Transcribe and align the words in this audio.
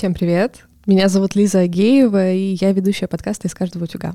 Всем 0.00 0.14
привет! 0.14 0.64
Меня 0.86 1.10
зовут 1.10 1.34
Лиза 1.34 1.58
Агеева, 1.58 2.32
и 2.32 2.56
я 2.58 2.72
ведущая 2.72 3.06
подкаста 3.06 3.48
«Из 3.48 3.54
каждого 3.54 3.84
утюга». 3.84 4.14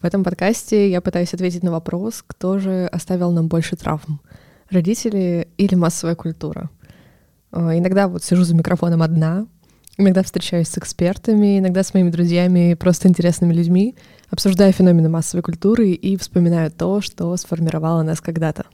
В 0.00 0.06
этом 0.06 0.24
подкасте 0.24 0.90
я 0.90 1.02
пытаюсь 1.02 1.34
ответить 1.34 1.62
на 1.62 1.70
вопрос, 1.70 2.24
кто 2.26 2.58
же 2.58 2.86
оставил 2.86 3.30
нам 3.30 3.48
больше 3.48 3.76
травм— 3.76 4.22
родители 4.70 5.48
или 5.58 5.74
массовая 5.74 6.14
культура. 6.14 6.70
А, 7.52 7.76
иногда 7.76 8.08
вот 8.08 8.24
сижу 8.24 8.44
за 8.44 8.54
микрофоном 8.54 9.02
одна, 9.02 9.46
иногда 9.98 10.22
встречаюсь 10.22 10.68
с 10.68 10.78
экспертами, 10.78 11.58
иногда 11.58 11.82
с 11.82 11.92
моими 11.92 12.08
друзьями 12.08 12.72
просто 12.72 13.08
интересными 13.08 13.52
людьми, 13.52 13.94
обсуждая 14.30 14.72
феномены 14.72 15.10
массовой 15.10 15.42
культуры 15.42 15.90
и 15.90 16.16
вспоминаю 16.16 16.70
то, 16.70 17.02
что 17.02 17.36
сформировало 17.36 18.00
нас 18.00 18.22
когда-то. 18.22 18.64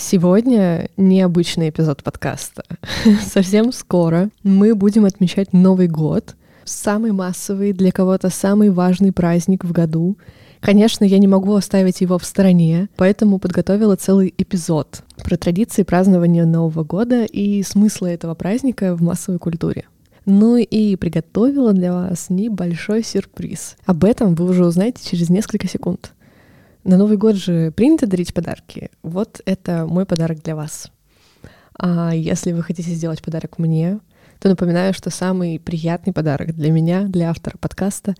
Сегодня 0.00 0.90
необычный 0.96 1.70
эпизод 1.70 2.04
подкаста. 2.04 2.62
Совсем 3.26 3.72
скоро 3.72 4.30
мы 4.44 4.76
будем 4.76 5.04
отмечать 5.04 5.52
Новый 5.52 5.88
год, 5.88 6.36
самый 6.64 7.10
массовый, 7.10 7.72
для 7.72 7.90
кого-то 7.90 8.30
самый 8.30 8.70
важный 8.70 9.10
праздник 9.10 9.64
в 9.64 9.72
году. 9.72 10.16
Конечно, 10.60 11.04
я 11.04 11.18
не 11.18 11.26
могу 11.26 11.52
оставить 11.52 12.00
его 12.00 12.16
в 12.16 12.24
стороне, 12.24 12.88
поэтому 12.96 13.40
подготовила 13.40 13.96
целый 13.96 14.32
эпизод 14.38 15.02
про 15.24 15.36
традиции 15.36 15.82
празднования 15.82 16.46
Нового 16.46 16.84
года 16.84 17.24
и 17.24 17.64
смыслы 17.64 18.10
этого 18.10 18.36
праздника 18.36 18.94
в 18.94 19.02
массовой 19.02 19.40
культуре. 19.40 19.86
Ну 20.24 20.58
и 20.58 20.94
приготовила 20.94 21.72
для 21.72 21.92
вас 21.92 22.30
небольшой 22.30 23.02
сюрприз. 23.02 23.76
Об 23.84 24.04
этом 24.04 24.36
вы 24.36 24.44
уже 24.44 24.64
узнаете 24.64 25.04
через 25.04 25.28
несколько 25.28 25.66
секунд. 25.66 26.12
На 26.88 26.96
Новый 26.96 27.18
год 27.18 27.36
же 27.36 27.70
принято 27.70 28.06
дарить 28.06 28.32
подарки. 28.32 28.90
Вот 29.02 29.42
это 29.44 29.84
мой 29.86 30.06
подарок 30.06 30.42
для 30.42 30.56
вас. 30.56 30.90
А 31.78 32.14
если 32.14 32.52
вы 32.52 32.62
хотите 32.62 32.92
сделать 32.92 33.20
подарок 33.20 33.58
мне, 33.58 34.00
то 34.38 34.48
напоминаю, 34.48 34.94
что 34.94 35.10
самый 35.10 35.60
приятный 35.60 36.14
подарок 36.14 36.54
для 36.54 36.72
меня, 36.72 37.02
для 37.02 37.28
автора 37.28 37.58
подкаста, 37.58 38.14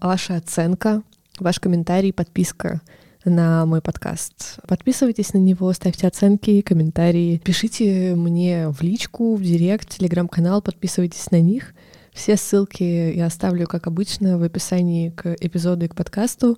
ваша 0.00 0.36
оценка, 0.36 1.02
ваш 1.38 1.60
комментарий, 1.60 2.14
подписка 2.14 2.80
на 3.26 3.66
мой 3.66 3.82
подкаст. 3.82 4.58
Подписывайтесь 4.66 5.34
на 5.34 5.38
него, 5.38 5.70
ставьте 5.74 6.06
оценки, 6.06 6.62
комментарии, 6.62 7.42
пишите 7.44 8.14
мне 8.14 8.70
в 8.70 8.80
личку, 8.80 9.34
в 9.34 9.42
директ, 9.42 9.90
телеграм-канал, 9.90 10.62
подписывайтесь 10.62 11.30
на 11.30 11.42
них. 11.42 11.74
Все 12.14 12.38
ссылки 12.38 13.12
я 13.14 13.26
оставлю, 13.26 13.66
как 13.66 13.86
обычно, 13.86 14.38
в 14.38 14.42
описании 14.42 15.10
к 15.10 15.34
эпизоду 15.40 15.84
и 15.84 15.88
к 15.88 15.94
подкасту. 15.94 16.56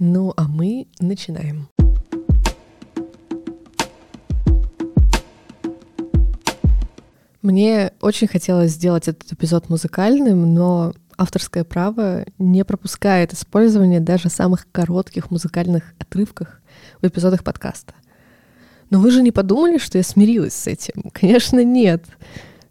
Ну 0.00 0.32
а 0.36 0.46
мы 0.46 0.86
начинаем. 1.00 1.68
Мне 7.42 7.92
очень 8.00 8.28
хотелось 8.28 8.72
сделать 8.72 9.08
этот 9.08 9.32
эпизод 9.32 9.68
музыкальным, 9.68 10.54
но 10.54 10.92
авторское 11.16 11.64
право 11.64 12.24
не 12.38 12.64
пропускает 12.64 13.32
использование 13.32 13.98
даже 13.98 14.28
самых 14.28 14.68
коротких 14.70 15.32
музыкальных 15.32 15.94
отрывках 15.98 16.60
в 17.02 17.06
эпизодах 17.06 17.42
подкаста. 17.42 17.94
Но 18.90 19.00
вы 19.00 19.10
же 19.10 19.20
не 19.20 19.32
подумали, 19.32 19.78
что 19.78 19.98
я 19.98 20.04
смирилась 20.04 20.54
с 20.54 20.68
этим? 20.68 21.10
Конечно, 21.12 21.64
нет. 21.64 22.04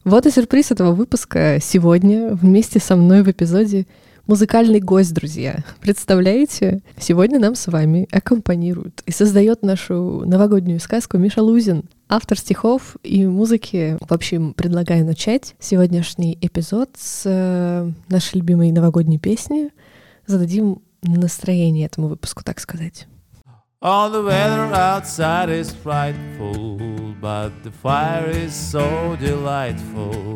Вот 0.06 0.26
и 0.26 0.32
сюрприз 0.32 0.72
этого 0.72 0.94
выпуска 0.94 1.60
сегодня 1.62 2.30
вместе 2.30 2.80
со 2.80 2.96
мной 2.96 3.22
в 3.24 3.30
эпизоде 3.30 3.86
музыкальный 4.28 4.80
гость, 4.80 5.14
друзья. 5.14 5.64
Представляете? 5.80 6.82
Сегодня 7.00 7.40
нам 7.40 7.56
с 7.56 7.68
вами 7.68 8.08
аккомпанирует 8.12 9.02
и 9.06 9.12
создает 9.12 9.64
нашу 9.64 10.24
новогоднюю 10.26 10.80
сказку 10.80 11.18
Миша 11.18 11.42
Лузин, 11.42 11.86
автор 12.10 12.38
стихов 12.38 12.98
и 13.04 13.26
музыки. 13.26 13.98
В 14.02 14.14
общем, 14.14 14.54
предлагаю 14.54 15.06
начать 15.06 15.56
сегодняшний 15.60 16.38
эпизод 16.42 16.90
с 16.98 17.24
э, 17.26 17.92
нашей 18.10 18.36
любимой 18.36 18.72
новогодней 18.72 19.18
песни. 19.18 19.70
Зададим 20.26 20.82
настроение 21.02 21.86
этому 21.86 22.08
выпуску, 22.08 22.44
так 22.44 22.60
сказать. 22.60 23.08
All 23.80 24.12
the 24.12 24.24
weather 24.24 24.74
outside 24.74 25.50
is 25.50 25.72
frightful, 25.72 26.80
but 27.22 27.52
the 27.64 27.72
fire 27.72 28.28
is 28.28 28.52
so 28.52 29.16
delightful. 29.22 30.36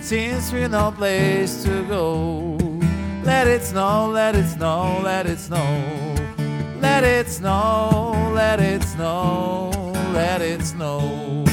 Since 0.00 0.52
we're 0.52 0.68
no 0.68 0.92
place 0.92 1.64
to 1.64 1.84
go, 1.88 2.69
Let 3.30 3.46
it 3.46 3.62
snow, 3.62 4.10
let 4.12 4.34
it 4.34 4.48
snow, 4.48 5.00
let 5.04 5.24
it 5.24 5.38
snow. 5.38 5.64
Let 6.82 7.04
it 7.04 7.28
snow, 7.28 8.32
let 8.34 8.58
it 8.58 8.82
snow, 8.82 9.70
let 10.12 10.40
it 10.42 10.62
snow. 10.62 11.46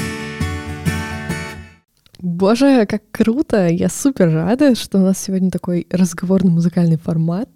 Боже, 2.18 2.84
как 2.86 3.02
круто! 3.12 3.68
Я 3.68 3.88
супер 3.88 4.32
рада, 4.32 4.74
что 4.74 4.98
у 4.98 5.02
нас 5.02 5.18
сегодня 5.18 5.52
такой 5.52 5.86
разговорный 5.88 6.50
музыкальный 6.50 6.98
формат. 6.98 7.48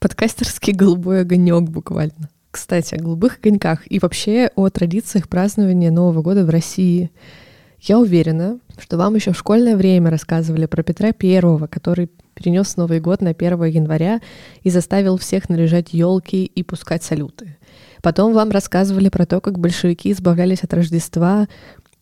Подкастерский 0.00 0.72
голубой 0.72 1.22
огонек 1.22 1.68
буквально. 1.68 2.30
Кстати, 2.52 2.94
о 2.94 3.02
голубых 3.02 3.38
огоньках 3.38 3.80
и 3.90 3.98
вообще 3.98 4.48
о 4.54 4.70
традициях 4.70 5.28
празднования 5.28 5.90
Нового 5.90 6.22
года 6.22 6.46
в 6.46 6.50
России. 6.50 7.10
Я 7.80 7.98
уверена, 7.98 8.60
что 8.78 8.96
вам 8.96 9.16
еще 9.16 9.32
в 9.32 9.38
школьное 9.38 9.76
время 9.76 10.10
рассказывали 10.10 10.66
про 10.66 10.84
Петра 10.84 11.10
Первого, 11.10 11.66
который 11.66 12.08
перенес 12.36 12.76
Новый 12.76 13.00
год 13.00 13.22
на 13.22 13.30
1 13.30 13.64
января 13.64 14.20
и 14.62 14.70
заставил 14.70 15.16
всех 15.16 15.48
наряжать 15.48 15.92
елки 15.92 16.44
и 16.44 16.62
пускать 16.62 17.02
салюты. 17.02 17.56
Потом 18.02 18.34
вам 18.34 18.50
рассказывали 18.50 19.08
про 19.08 19.26
то, 19.26 19.40
как 19.40 19.58
большевики 19.58 20.12
избавлялись 20.12 20.62
от 20.62 20.74
Рождества, 20.74 21.48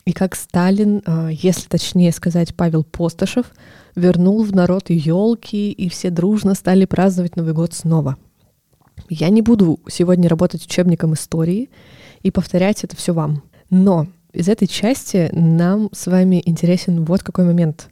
и 0.05 0.12
как 0.12 0.34
Сталин, 0.34 1.03
а, 1.06 1.28
если 1.31 1.67
точнее 1.67 2.12
сказать 2.12 2.55
Павел 2.55 2.84
Постышев, 2.84 3.47
вернул 3.97 4.43
в 4.43 4.53
народ 4.53 4.91
елки, 4.91 5.73
и 5.73 5.89
все 5.89 6.11
дружно 6.11 6.55
стали 6.55 6.84
праздновать 6.84 7.37
Новый 7.37 7.55
год 7.55 7.73
снова. 7.73 8.19
Я 9.09 9.31
не 9.31 9.41
буду 9.41 9.81
сегодня 9.89 10.28
работать 10.28 10.67
учебником 10.67 11.15
истории 11.15 11.71
и 12.23 12.31
повторять 12.31 12.84
это 12.84 12.97
все 12.97 13.15
вам. 13.15 13.43
Но 13.71 14.06
из 14.33 14.49
этой 14.49 14.67
части 14.67 15.31
нам 15.33 15.89
с 15.93 16.06
вами 16.06 16.43
интересен 16.44 17.05
вот 17.05 17.23
какой 17.23 17.44
момент 17.44 17.89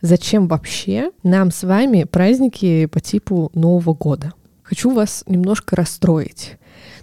зачем 0.00 0.48
вообще 0.48 1.10
нам 1.22 1.50
с 1.50 1.62
вами 1.62 2.04
праздники 2.04 2.86
по 2.86 3.00
типу 3.00 3.50
Нового 3.54 3.94
года. 3.94 4.32
Хочу 4.62 4.90
вас 4.90 5.24
немножко 5.26 5.76
расстроить, 5.76 6.58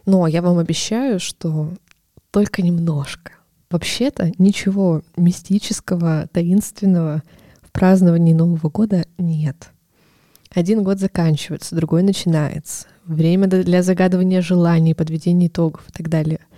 но 0.05 0.27
я 0.27 0.41
вам 0.41 0.57
обещаю, 0.57 1.19
что 1.19 1.73
только 2.31 2.61
немножко. 2.61 3.33
Вообще-то 3.69 4.31
ничего 4.37 5.01
мистического, 5.17 6.27
таинственного 6.31 7.23
в 7.61 7.71
праздновании 7.71 8.33
Нового 8.33 8.69
года 8.69 9.05
нет. 9.17 9.71
Один 10.53 10.83
год 10.83 10.99
заканчивается, 10.99 11.75
другой 11.75 12.03
начинается. 12.03 12.87
Время 13.05 13.47
для 13.47 13.83
загадывания 13.83 14.41
желаний, 14.41 14.93
подведения 14.93 15.47
итогов 15.47 15.83
и 15.89 15.91
так 15.91 16.09
далее— 16.09 16.39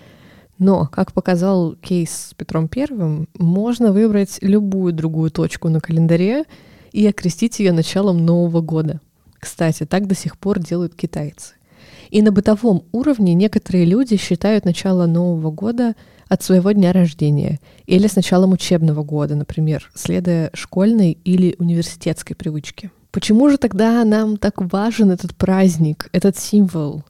но, 0.59 0.87
как 0.91 1.13
показал 1.13 1.75
кейс 1.75 2.11
с 2.11 2.33
Петром 2.35 2.67
Первым, 2.67 3.27
можно 3.37 3.91
выбрать 3.91 4.37
любую 4.41 4.93
другую 4.93 5.31
точку 5.31 5.69
на 5.69 5.79
календаре 5.79 6.43
и 6.91 7.07
окрестить 7.07 7.59
ее 7.59 7.71
началом 7.71 8.25
Нового 8.25 8.61
года. 8.61 8.99
Кстати, 9.39 9.85
так 9.85 10.05
до 10.05 10.15
сих 10.15 10.37
пор 10.37 10.59
делают 10.59 10.95
китайцы. 10.95 11.55
И 12.09 12.21
на 12.21 12.31
бытовом 12.31 12.83
уровне 12.91 13.33
некоторые 13.33 13.85
люди 13.85 14.17
считают 14.17 14.65
начало 14.65 15.05
Нового 15.05 15.49
года 15.51 15.95
от 16.27 16.43
своего 16.43 16.71
дня 16.71 16.91
рождения 16.91 17.59
или 17.85 18.07
с 18.07 18.15
началом 18.15 18.51
учебного 18.51 19.03
года, 19.03 19.35
например, 19.35 19.89
следуя 19.95 20.49
школьной 20.53 21.17
или 21.23 21.55
университетской 21.57 22.35
привычке. 22.35 22.91
Почему 23.11 23.49
же 23.49 23.57
тогда 23.57 24.03
нам 24.03 24.37
так 24.37 24.55
важен 24.71 25.09
этот 25.09 25.35
праздник, 25.35 26.09
этот 26.11 26.37
символ? 26.37 27.03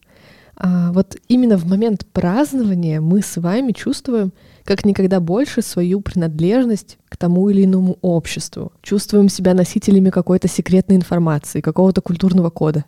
А 0.60 0.92
вот 0.92 1.16
именно 1.30 1.58
в 1.58 1.66
момент 1.66 2.06
празднования 2.12 3.00
мы 3.00 3.22
с 3.22 3.38
вами 3.38 3.72
чувствуем 3.72 4.34
как 4.66 4.86
никогда 4.86 5.22
больше 5.22 5.62
свою 5.62 6.02
принадлежность 6.02 6.98
к 7.08 7.16
тому 7.16 7.50
или 7.50 7.64
иному 7.64 7.98
обществу. 8.02 8.74
Чувствуем 8.82 9.30
себя 9.30 9.54
носителями 9.54 10.10
какой-то 10.10 10.50
секретной 10.50 10.98
информации, 10.98 11.62
какого-то 11.62 12.02
культурного 12.02 12.50
кода. 12.50 12.84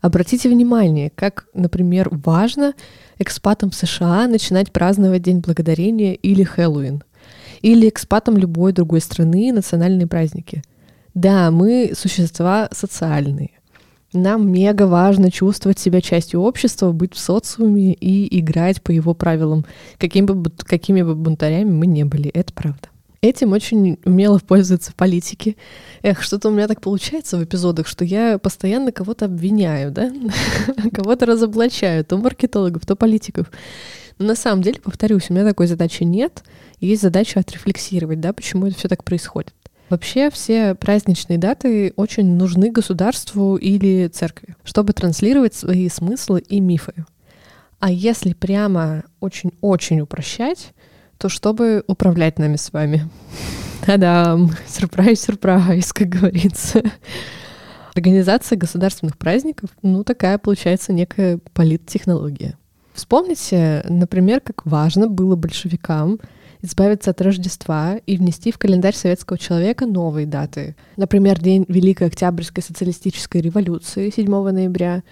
Обратите 0.00 0.48
внимание, 0.48 1.12
как, 1.14 1.46
например, 1.54 2.08
важно 2.10 2.72
экспатам 3.18 3.70
США 3.70 4.26
начинать 4.26 4.72
праздновать 4.72 5.22
День 5.22 5.38
Благодарения 5.40 6.14
или 6.14 6.42
Хэллоуин, 6.42 7.04
или 7.60 7.88
экспатам 7.88 8.36
любой 8.36 8.72
другой 8.72 9.00
страны 9.00 9.52
национальные 9.52 10.08
праздники. 10.08 10.64
Да, 11.14 11.50
мы 11.52 11.92
существа 11.94 12.68
социальные, 12.72 13.50
нам 14.12 14.50
мега 14.50 14.86
важно 14.86 15.30
чувствовать 15.30 15.78
себя 15.78 16.00
частью 16.00 16.40
общества, 16.40 16.92
быть 16.92 17.14
в 17.14 17.18
социуме 17.18 17.94
и 17.94 18.40
играть 18.40 18.82
по 18.82 18.90
его 18.90 19.14
правилам, 19.14 19.64
какими 19.98 20.26
бы, 20.26 20.50
какими 20.50 21.02
бы 21.02 21.14
бунтарями 21.14 21.70
мы 21.70 21.86
не 21.86 22.04
были. 22.04 22.30
Это 22.30 22.52
правда. 22.52 22.88
Этим 23.22 23.52
очень 23.52 23.98
умело 24.04 24.40
пользуются 24.40 24.92
политики. 24.96 25.56
Эх, 26.02 26.22
что-то 26.22 26.48
у 26.48 26.52
меня 26.52 26.66
так 26.66 26.80
получается 26.80 27.36
в 27.36 27.44
эпизодах, 27.44 27.86
что 27.86 28.04
я 28.04 28.36
постоянно 28.38 28.90
кого-то 28.90 29.26
обвиняю, 29.26 29.92
да? 29.92 30.12
кого-то 30.92 31.26
разоблачаю, 31.26 32.04
то 32.04 32.18
маркетологов, 32.18 32.84
то 32.84 32.96
политиков. 32.96 33.48
Но 34.18 34.26
на 34.26 34.34
самом 34.34 34.62
деле, 34.62 34.80
повторюсь, 34.80 35.30
у 35.30 35.34
меня 35.34 35.44
такой 35.44 35.68
задачи 35.68 36.02
нет. 36.02 36.42
Есть 36.80 37.02
задача 37.02 37.38
отрефлексировать, 37.38 38.18
да, 38.18 38.32
почему 38.32 38.66
это 38.66 38.76
все 38.76 38.88
так 38.88 39.04
происходит. 39.04 39.54
Вообще 39.92 40.30
все 40.30 40.74
праздничные 40.74 41.36
даты 41.38 41.92
очень 41.96 42.24
нужны 42.36 42.70
государству 42.70 43.56
или 43.56 44.08
церкви, 44.08 44.56
чтобы 44.64 44.94
транслировать 44.94 45.52
свои 45.52 45.86
смыслы 45.90 46.40
и 46.40 46.60
мифы. 46.60 46.94
А 47.78 47.90
если 47.90 48.32
прямо 48.32 49.04
очень-очень 49.20 50.00
упрощать, 50.00 50.72
то 51.18 51.28
чтобы 51.28 51.84
управлять 51.88 52.38
нами 52.38 52.56
с 52.56 52.72
вами. 52.72 53.06
Та-дам! 53.84 54.52
Сюрприз-сюрприз, 54.66 55.92
как 55.92 56.08
говорится. 56.08 56.80
Организация 57.94 58.56
государственных 58.56 59.18
праздников, 59.18 59.68
ну, 59.82 60.04
такая 60.04 60.38
получается 60.38 60.94
некая 60.94 61.38
политтехнология. 61.52 62.56
Вспомните, 62.94 63.84
например, 63.90 64.40
как 64.40 64.64
важно 64.64 65.06
было 65.06 65.36
большевикам 65.36 66.18
избавиться 66.62 67.10
от 67.10 67.20
Рождества 67.20 67.96
и 68.06 68.16
внести 68.16 68.52
в 68.52 68.58
календарь 68.58 68.94
советского 68.94 69.38
человека 69.38 69.86
новые 69.86 70.26
даты. 70.26 70.76
Например, 70.96 71.38
День 71.40 71.64
Великой 71.68 72.06
Октябрьской 72.06 72.62
социалистической 72.62 73.40
революции 73.40 74.10
7 74.10 74.26
ноября 74.26 75.02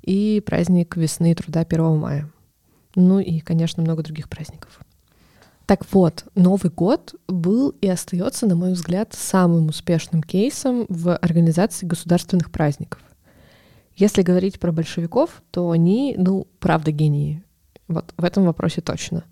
и 0.00 0.42
праздник 0.44 0.96
весны 0.96 1.32
и 1.32 1.34
труда 1.34 1.60
1 1.60 1.98
мая. 1.98 2.30
Ну 2.94 3.18
и, 3.18 3.40
конечно, 3.40 3.82
много 3.82 4.02
других 4.02 4.28
праздников. 4.28 4.80
Так 5.66 5.86
вот, 5.92 6.24
Новый 6.34 6.70
год 6.70 7.14
был 7.28 7.70
и 7.80 7.88
остается, 7.88 8.46
на 8.46 8.56
мой 8.56 8.72
взгляд, 8.72 9.14
самым 9.14 9.68
успешным 9.68 10.22
кейсом 10.22 10.86
в 10.88 11.16
организации 11.16 11.86
государственных 11.86 12.50
праздников. 12.50 13.00
Если 13.96 14.22
говорить 14.22 14.58
про 14.58 14.72
большевиков, 14.72 15.42
то 15.50 15.70
они, 15.70 16.14
ну, 16.18 16.46
правда 16.58 16.90
гении. 16.90 17.42
Вот 17.88 18.12
в 18.16 18.24
этом 18.24 18.44
вопросе 18.44 18.80
точно. 18.80 19.24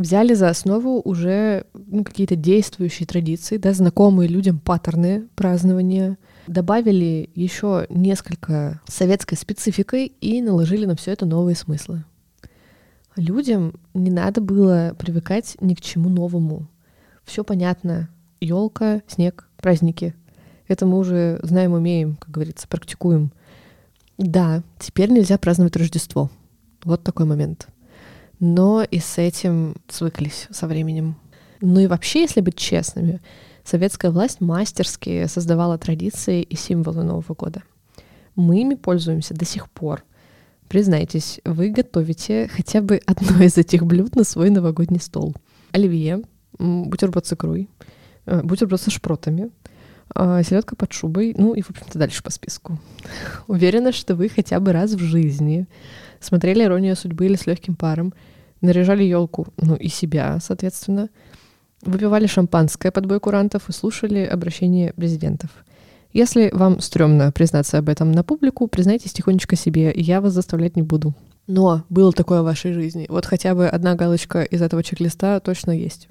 Взяли 0.00 0.32
за 0.32 0.48
основу 0.48 1.02
уже 1.04 1.66
ну, 1.74 2.04
какие-то 2.04 2.34
действующие 2.34 3.06
традиции, 3.06 3.58
да, 3.58 3.74
знакомые 3.74 4.28
людям 4.28 4.58
паттерны 4.58 5.28
празднования, 5.36 6.16
добавили 6.46 7.28
еще 7.34 7.84
несколько 7.90 8.80
советской 8.86 9.34
спецификой 9.34 10.06
и 10.06 10.40
наложили 10.40 10.86
на 10.86 10.96
все 10.96 11.10
это 11.10 11.26
новые 11.26 11.54
смыслы. 11.54 12.02
Людям 13.14 13.74
не 13.92 14.10
надо 14.10 14.40
было 14.40 14.96
привыкать 14.98 15.58
ни 15.60 15.74
к 15.74 15.82
чему 15.82 16.08
новому. 16.08 16.66
Все 17.24 17.44
понятно. 17.44 18.08
Елка, 18.40 19.02
снег, 19.06 19.50
праздники. 19.58 20.14
Это 20.66 20.86
мы 20.86 20.96
уже 20.96 21.40
знаем, 21.42 21.74
умеем, 21.74 22.16
как 22.16 22.30
говорится, 22.30 22.66
практикуем. 22.68 23.32
Да, 24.16 24.62
теперь 24.78 25.10
нельзя 25.10 25.36
праздновать 25.36 25.76
Рождество. 25.76 26.30
Вот 26.84 27.02
такой 27.02 27.26
момент. 27.26 27.68
Но 28.40 28.82
и 28.82 28.98
с 28.98 29.18
этим 29.18 29.76
свыклись 29.88 30.48
со 30.50 30.66
временем. 30.66 31.16
Ну 31.60 31.80
и 31.80 31.86
вообще, 31.86 32.22
если 32.22 32.40
быть 32.40 32.56
честными, 32.56 33.20
советская 33.64 34.10
власть 34.10 34.40
мастерски 34.40 35.26
создавала 35.26 35.76
традиции 35.76 36.42
и 36.42 36.56
символы 36.56 37.04
Нового 37.04 37.34
года. 37.34 37.62
Мы 38.34 38.62
ими 38.62 38.74
пользуемся 38.74 39.34
до 39.34 39.44
сих 39.44 39.70
пор. 39.70 40.04
Признайтесь, 40.68 41.40
вы 41.44 41.70
готовите 41.70 42.48
хотя 42.50 42.80
бы 42.80 43.00
одно 43.04 43.42
из 43.42 43.58
этих 43.58 43.84
блюд 43.84 44.16
на 44.16 44.24
свой 44.24 44.50
новогодний 44.50 45.00
стол. 45.00 45.34
Оливье, 45.72 46.22
бутерброд 46.58 47.26
с 47.26 47.32
икрой, 47.34 47.68
э, 48.24 48.42
бутерброд 48.42 48.80
со 48.80 48.90
шпротами, 48.90 49.50
селедка 50.14 50.76
под 50.76 50.92
шубой, 50.92 51.34
ну 51.36 51.54
и, 51.54 51.62
в 51.62 51.70
общем-то, 51.70 51.98
дальше 51.98 52.22
по 52.22 52.30
списку. 52.30 52.78
Уверена, 53.46 53.92
что 53.92 54.14
вы 54.14 54.28
хотя 54.28 54.60
бы 54.60 54.72
раз 54.72 54.92
в 54.92 55.00
жизни 55.00 55.66
смотрели 56.20 56.64
«Иронию 56.64 56.96
судьбы» 56.96 57.26
или 57.26 57.36
«С 57.36 57.46
легким 57.46 57.74
паром», 57.74 58.12
наряжали 58.60 59.04
елку, 59.04 59.48
ну 59.56 59.74
и 59.74 59.88
себя, 59.88 60.38
соответственно, 60.40 61.08
выпивали 61.82 62.26
шампанское 62.26 62.90
под 62.90 63.06
бой 63.06 63.20
курантов 63.20 63.68
и 63.68 63.72
слушали 63.72 64.24
обращения 64.24 64.92
президентов— 64.92 65.50
если 66.12 66.50
вам 66.52 66.80
стрёмно 66.80 67.30
признаться 67.30 67.78
об 67.78 67.88
этом 67.88 68.10
на 68.10 68.24
публику, 68.24 68.66
признайтесь 68.66 69.12
тихонечко 69.12 69.54
себе, 69.54 69.92
я 69.94 70.20
вас 70.20 70.32
заставлять 70.32 70.74
не 70.74 70.82
буду. 70.82 71.14
Но 71.46 71.84
было 71.88 72.12
такое 72.12 72.42
в 72.42 72.44
вашей 72.44 72.72
жизни. 72.72 73.06
Вот 73.08 73.26
хотя 73.26 73.54
бы 73.54 73.68
одна 73.68 73.94
галочка 73.94 74.42
из 74.42 74.60
этого 74.60 74.82
чек-листа 74.82 75.38
точно 75.40 75.70
есть. 75.70 76.08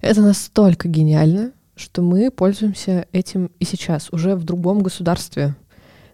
Это 0.00 0.20
настолько 0.20 0.88
гениально, 0.88 1.52
что 1.74 2.02
мы 2.02 2.30
пользуемся 2.30 3.06
этим 3.12 3.50
и 3.58 3.64
сейчас, 3.64 4.08
уже 4.12 4.36
в 4.36 4.44
другом 4.44 4.82
государстве. 4.82 5.54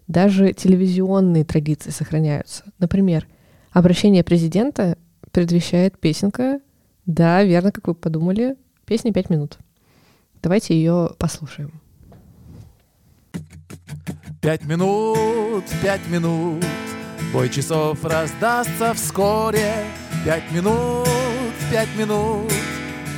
Даже 0.07 0.53
телевизионные 0.53 1.43
традиции 1.43 1.91
сохраняются. 1.91 2.63
Например, 2.79 3.27
обращение 3.71 4.23
президента 4.23 4.97
предвещает 5.31 5.99
песенка. 5.99 6.61
Да, 7.05 7.43
верно, 7.43 7.71
как 7.71 7.87
вы 7.87 7.93
подумали, 7.93 8.55
песня 8.85 9.13
«Пять 9.13 9.29
минут». 9.29 9.57
Давайте 10.41 10.73
ее 10.73 11.11
послушаем. 11.17 11.81
Пять 14.41 14.63
минут, 14.63 15.65
пять 15.83 16.07
минут, 16.07 16.63
бой 17.33 17.49
часов 17.49 18.03
раздастся 18.05 18.93
вскоре. 18.93 19.73
Пять 20.23 20.49
минут, 20.51 21.07
пять 21.71 21.89
минут, 21.97 22.51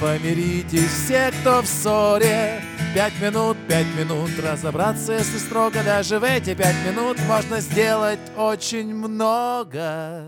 помиритесь 0.01 0.89
все, 0.89 1.31
кто 1.39 1.61
в 1.61 1.67
ссоре. 1.67 2.61
Пять 2.95 3.13
минут, 3.21 3.55
пять 3.69 3.85
минут, 3.97 4.31
разобраться, 4.43 5.13
если 5.13 5.37
строго, 5.37 5.83
даже 5.85 6.19
в 6.19 6.23
эти 6.23 6.55
пять 6.55 6.75
минут 6.85 7.17
можно 7.27 7.61
сделать 7.61 8.19
очень 8.35 8.93
много. 8.93 10.23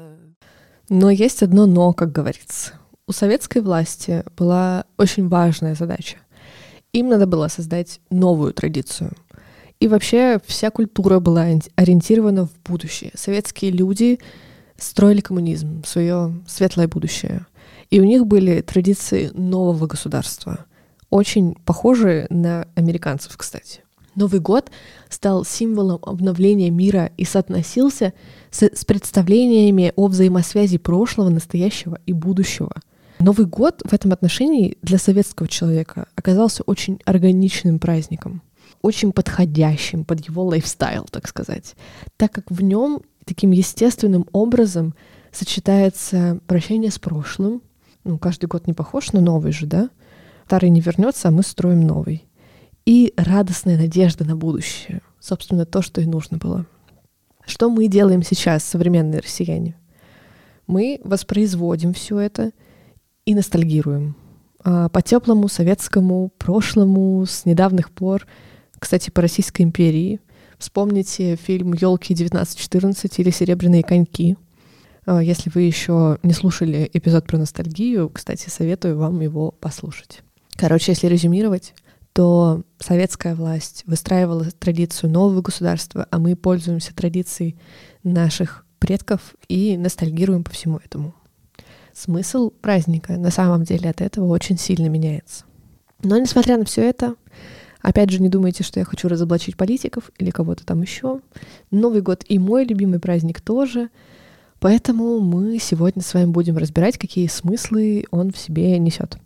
Но 0.90 1.10
есть 1.10 1.42
одно 1.42 1.66
«но», 1.66 1.92
как 1.92 2.12
говорится. 2.12 2.74
У 3.08 3.12
советской 3.12 3.64
власти 3.64 4.24
была 4.38 4.86
очень 4.98 5.28
важная 5.28 5.74
задача. 5.74 6.18
Им 6.94 7.10
надо 7.10 7.26
было 7.26 7.48
создать 7.48 8.00
новую 8.12 8.54
традицию— 8.54 9.12
и 9.84 9.88
вообще 9.90 10.40
вся 10.46 10.70
культура 10.72 11.20
была 11.20 11.46
ориентирована 11.76 12.46
в 12.46 12.52
будущее. 12.64 13.12
Советские 13.16 13.72
люди 13.72 14.18
строили 14.78 15.20
коммунизм, 15.20 15.84
свое 15.84 16.34
светлое 16.48 16.88
будущее. 16.88 17.46
И 17.90 18.00
у 18.00 18.04
них 18.04 18.26
были 18.26 18.62
традиции 18.62 19.30
нового 19.34 19.88
государства, 19.88 20.66
очень 21.10 21.56
похожие 21.66 22.28
на 22.30 22.68
американцев, 22.76 23.38
кстати. 23.38 23.82
Новый 24.16 24.40
год 24.40 24.70
стал 25.10 25.44
символом 25.44 26.00
обновления 26.04 26.70
мира 26.70 27.12
и 27.18 27.26
соотносился 27.26 28.14
с, 28.52 28.64
с 28.64 28.86
представлениями 28.86 29.92
о 29.96 30.08
взаимосвязи 30.08 30.78
прошлого, 30.78 31.30
настоящего 31.30 32.00
и 32.06 32.14
будущего. 32.14 32.74
Новый 33.20 33.46
год 33.46 33.82
в 33.86 33.94
этом 33.94 34.12
отношении 34.12 34.78
для 34.82 35.00
советского 35.00 35.48
человека 35.48 36.08
оказался 36.16 36.64
очень 36.64 37.00
органичным 37.06 37.80
праздником 37.80 38.44
очень 38.84 39.14
подходящим 39.14 40.04
под 40.06 40.28
его 40.28 40.44
лайфстайл, 40.44 41.06
так 41.10 41.28
сказать, 41.28 41.76
так 42.18 42.32
как 42.32 42.52
в 42.52 42.62
нем 42.62 43.02
таким 43.26 43.52
естественным 43.52 44.28
образом 44.34 44.94
сочетается 45.32 46.40
прощение 46.46 46.92
с 46.92 47.00
прошлым. 47.00 47.64
Ну, 48.04 48.18
каждый 48.18 48.46
год 48.46 48.68
не 48.68 48.74
похож 48.74 49.14
на 49.14 49.22
новый 49.22 49.52
же, 49.52 49.66
да? 49.66 49.90
Старый 50.46 50.70
не 50.70 50.82
вернется, 50.82 51.30
а 51.30 51.32
мы 51.32 51.42
строим 51.44 51.82
новый. 51.82 52.28
И 52.86 53.14
радостная 53.16 53.78
надежда 53.78 54.26
на 54.26 54.36
будущее. 54.36 55.02
Собственно, 55.20 55.66
то, 55.66 55.82
что 55.82 56.02
и 56.02 56.06
нужно 56.06 56.38
было. 56.38 56.66
Что 57.46 57.70
мы 57.70 57.88
делаем 57.88 58.24
сейчас, 58.24 58.64
современные 58.64 59.22
россияне? 59.22 59.78
Мы 60.68 61.00
воспроизводим 61.04 61.94
все 61.94 62.20
это 62.20 62.52
и 63.26 63.36
ностальгируем 63.36 64.16
а, 64.64 64.90
по 64.90 65.02
теплому 65.02 65.48
советскому 65.48 66.32
прошлому 66.38 67.26
с 67.26 67.46
недавних 67.46 67.92
пор— 67.92 68.28
кстати, 68.84 69.10
по 69.10 69.22
Российской 69.22 69.62
империи. 69.62 70.20
Вспомните 70.58 71.38
фильм 71.38 71.74
«Елки 71.74 72.14
1914» 72.14 73.14
или 73.16 73.30
«Серебряные 73.30 73.82
коньки». 73.82 74.36
А, 75.06 75.22
если 75.22 75.50
вы 75.54 75.62
еще 75.62 76.18
не 76.24 76.34
слушали 76.34 76.90
эпизод 76.94 77.26
про 77.26 77.38
ностальгию, 77.38 78.10
кстати, 78.10 78.50
советую 78.50 78.98
вам 78.98 79.20
его 79.22 79.52
послушать. 79.52 80.22
Короче, 80.56 80.92
если 80.92 81.08
резюмировать, 81.08 81.74
то 82.14 82.64
советская 82.80 83.36
власть 83.36 83.84
выстраивала 83.88 84.46
традицию 84.52 85.10
нового 85.10 85.42
государства, 85.42 86.08
а 86.12 86.20
мы 86.20 86.36
пользуемся 86.36 86.96
традицией 86.96 87.58
наших 88.04 88.66
предков 88.80 89.36
и 89.48 89.78
ностальгируем 89.78 90.44
по 90.44 90.52
всему 90.52 90.80
этому. 90.84 91.16
Смысл 91.94 92.50
праздника 92.50 93.18
на 93.18 93.32
самом 93.32 93.64
деле 93.64 93.90
от 93.90 94.02
этого 94.02 94.28
очень 94.28 94.58
сильно 94.58 94.88
меняется. 94.88 95.46
Но 96.04 96.18
несмотря 96.18 96.58
на 96.58 96.66
все 96.66 96.82
это, 96.82 97.16
Опять 97.84 98.12
же, 98.12 98.22
не 98.22 98.30
думайте, 98.30 98.64
что 98.64 98.80
я 98.80 98.86
хочу 98.86 99.10
разоблачить 99.10 99.58
политиков 99.58 100.10
или 100.18 100.30
кого-то 100.32 100.66
там 100.66 100.82
еще. 100.82 101.20
Новый 101.70 102.02
год 102.02 102.24
и 102.30 102.40
мой 102.40 102.64
любимый 102.64 103.00
праздник 103.00 103.42
тоже. 103.42 103.90
Поэтому 104.64 105.20
мы 105.20 105.60
сегодня 105.60 106.02
с 106.02 106.14
вами 106.14 106.32
будем 106.32 106.56
разбирать, 106.56 106.98
какие 106.98 107.28
смыслы 107.28 108.06
он 108.12 108.32
в 108.32 108.38
себе 108.38 108.80
несет. 108.80 109.18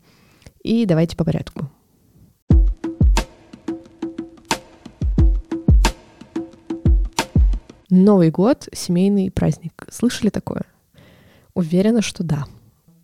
И 0.64 0.84
давайте 0.88 1.16
по 1.16 1.24
порядку. 1.24 1.70
Новый 7.92 8.32
год— 8.32 8.68
семейный 8.74 9.30
праздник. 9.30 9.86
Слышали 9.92 10.32
такое? 10.32 10.64
Уверена, 11.54 12.02
что 12.02 12.24
да. 12.24 12.46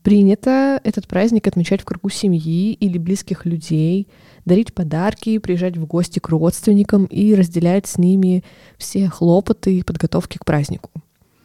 Принято 0.02 0.82
этот 0.84 1.08
праздник 1.08 1.46
отмечать 1.46 1.82
в 1.82 1.86
кругу 1.86 2.10
семьи 2.10 2.74
или 2.74 2.98
близких 2.98 3.46
людей, 3.46 4.08
дарить 4.46 4.74
подарки, 4.74 5.38
приезжать 5.38 5.78
в 5.78 5.86
гости 5.86 6.18
к 6.18 6.30
родственникам 6.30 7.06
и 7.06 7.36
разделять 7.36 7.86
с 7.86 8.00
ними 8.00 8.44
все 8.80 9.08
хлопоты 9.08 9.78
и 9.78 9.84
подготовки 9.84 10.40
к 10.40 10.46
празднику. 10.46 10.90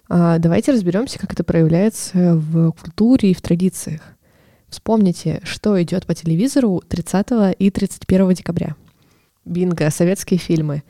А 0.09 0.39
давайте 0.39 0.73
разберемся, 0.73 1.19
как 1.19 1.33
это 1.33 1.45
проявляется 1.45 2.35
в 2.35 2.73
культуре 2.73 3.31
и 3.31 3.35
в 3.35 3.43
традициях. 3.43 4.01
Вспомните, 4.69 5.41
что 5.45 5.81
идет 5.83 6.07
по 6.07 6.15
телевизору 6.15 6.83
30 6.89 7.27
и 7.59 7.71
31 7.71 8.33
декабря. 8.35 8.77
Бинго, 9.45 9.91
советские 9.91 10.39
фильмы. 10.39 10.83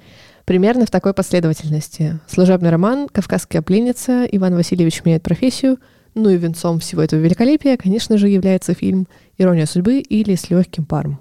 Примерно 0.45 0.87
в 0.87 0.91
такой 0.91 1.15
последовательности. 1.15 2.21
Служебный 2.27 2.71
роман, 2.71 3.09
Кавказская 3.09 3.61
пленница, 3.63 4.25
Иван 4.25 4.55
Васильевич 4.55 5.05
меняет 5.05 5.23
профессию, 5.23 5.79
ну 6.15 6.31
и 6.31 6.37
венцом 6.37 6.79
всего 6.81 7.03
этого 7.03 7.21
великолепия, 7.21 7.77
конечно 7.77 8.19
же, 8.19 8.29
является 8.29 8.75
фильм 8.75 9.07
«Ирония 9.37 9.67
судьбы» 9.67 9.99
или 9.99 10.35
«С 10.35 10.51
легким 10.51 10.85
паром». 10.85 11.21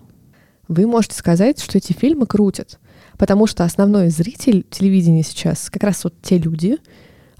Вы 0.68 0.88
можете 0.88 1.16
сказать, 1.16 1.62
что 1.62 1.78
эти 1.78 1.94
фильмы 1.94 2.26
крутят, 2.26 2.80
потому 3.18 3.48
что 3.48 3.64
основной 3.64 4.10
зритель 4.10 4.66
телевидения 4.70 5.24
сейчас 5.24 5.70
как 5.70 5.84
раз 5.84 6.04
вот 6.04 6.14
те 6.22 6.38
люди, 6.38 6.78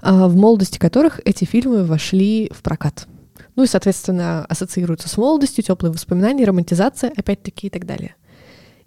в 0.00 0.36
молодости 0.36 0.78
которых 0.78 1.20
эти 1.24 1.44
фильмы 1.44 1.84
вошли 1.84 2.50
в 2.54 2.62
прокат. 2.62 3.06
Ну 3.56 3.64
и, 3.64 3.66
соответственно, 3.66 4.44
ассоциируются 4.44 5.08
с 5.08 5.16
молодостью, 5.16 5.64
теплые 5.64 5.92
воспоминания, 5.92 6.44
романтизация, 6.44 7.12
опять-таки 7.16 7.66
и 7.66 7.70
так 7.70 7.86
далее. 7.86 8.14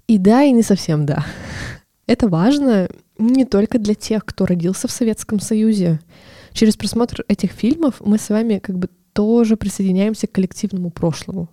И 0.08 0.18
да, 0.18 0.44
и 0.44 0.52
не 0.52 0.64
совсем 0.64 1.06
да. 1.06 1.26
Это 2.08 2.28
важно 2.28 2.90
не 3.18 3.46
только 3.46 3.80
для 3.80 3.96
тех, 3.96 4.26
кто 4.26 4.46
родился 4.46 4.88
в 4.88 4.92
Советском 4.92 5.40
Союзе. 5.40 6.00
Через 6.54 6.76
просмотр 6.76 7.24
этих 7.28 7.52
фильмов 7.52 7.96
мы 8.00 8.18
с 8.18 8.30
вами 8.30 8.60
как 8.60 8.78
бы 8.78 8.90
тоже 9.14 9.58
присоединяемся 9.58 10.28
к 10.28 10.32
коллективному 10.32 10.90
прошлому. 10.90 11.50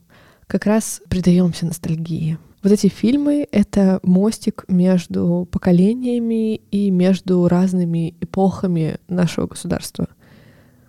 Как 0.47 0.67
раз 0.67 1.03
предаемся 1.09 1.67
ностальгии. 1.67 2.39
Вот 2.63 2.73
эти 2.73 2.89
фильмы— 2.89 3.47
это 3.53 4.01
мостик 4.03 4.65
между 4.69 5.49
поколениями 5.51 6.57
и 6.57 6.91
между 6.91 7.47
разными 7.49 8.15
эпохами 8.21 8.99
нашего 9.09 9.47
государства— 9.47 10.09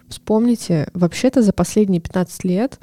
Вспомните, 0.09 0.89
вообще-то 0.93 1.43
за 1.43 1.53
последние 1.53 2.01
15 2.01 2.43
лет 2.43 2.79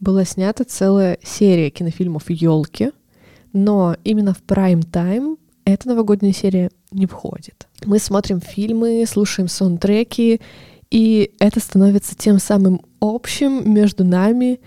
была 0.00 0.24
снята 0.24 0.64
целая 0.64 1.18
серия 1.22 1.68
кинофильмов 1.68 2.30
«Елки», 2.30 2.92
но 3.52 3.96
именно 4.02 4.32
в 4.32 4.42
прайм-тайм 4.42 5.36
эта 5.66 5.88
новогодняя 5.88 6.32
серия 6.32 6.70
не 6.90 7.04
входит. 7.06 7.68
Мы 7.84 7.98
смотрим 7.98 8.40
фильмы, 8.40 9.04
слушаем 9.06 9.46
саундтреки, 9.48 10.40
и 10.90 11.32
это 11.38 11.60
становится 11.60 12.16
тем 12.16 12.38
самым 12.38 12.80
общим 13.00 13.72
между 13.72 14.04
нами. 14.04 14.60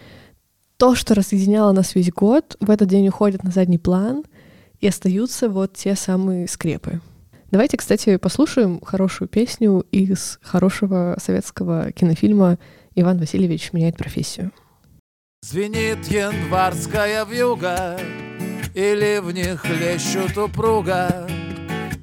То, 0.78 0.96
что 0.96 1.16
разъединяло 1.16 1.72
нас 1.72 1.96
весь 1.96 2.12
год, 2.12 2.58
в 2.60 2.70
этот 2.70 2.90
день 2.90 3.08
уходит 3.08 3.44
на 3.44 3.52
задний 3.52 3.78
план, 3.78 4.24
и 4.80 4.88
остаются 4.88 5.48
вот 5.48 5.74
те 5.74 5.96
самые 5.96 6.48
скрепы. 6.48 7.00
Давайте, 7.52 7.78
кстати, 7.78 8.18
послушаем 8.18 8.82
хорошую 8.82 9.28
песню 9.30 9.86
из 9.92 10.40
хорошего 10.42 11.18
советского 11.24 11.92
кинофильма 11.92 12.58
«Иван 12.96 13.20
Васильевич 13.20 13.72
меняет 13.74 13.96
профессию». 13.96 14.52
Звенит 15.44 16.06
январская 16.08 17.26
вьюга, 17.26 18.00
Или 18.74 19.20
в 19.20 19.32
них 19.32 19.66
лещут 19.66 20.38
упруга, 20.38 21.28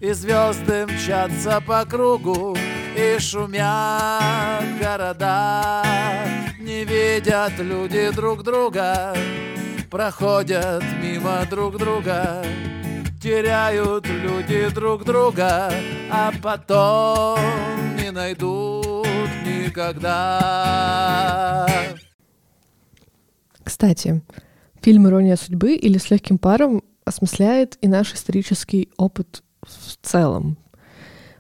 И 0.01 0.13
звезды 0.13 0.87
мчатся 0.87 1.61
по 1.67 1.85
кругу, 1.85 2.57
И 2.97 3.19
шумят 3.19 4.63
города. 4.79 5.70
Не 7.21 7.25
видят 7.25 7.53
люди 7.59 8.11
друг 8.17 8.43
друга, 8.43 9.15
Проходят 9.91 10.83
мимо 11.03 11.45
друг 11.51 11.77
друга, 11.77 12.43
теряют 13.23 14.07
люди 14.07 14.71
друг 14.71 15.05
друга, 15.05 15.71
а 16.11 16.33
потом 16.43 17.39
не 17.97 18.11
найдут 18.11 19.07
никогда. 19.45 20.87
Кстати, 23.65 24.23
фильм 24.81 25.07
«Ирония 25.07 25.37
судьбы» 25.37 25.75
или 25.75 25.99
«С 25.99 26.11
легким 26.11 26.39
паром» 26.39 26.83
осмысляет 27.05 27.77
и 27.83 27.89
наш 27.89 28.15
исторический 28.15 28.89
опыт 28.97 29.43
в 29.61 29.99
целом. 30.01 30.57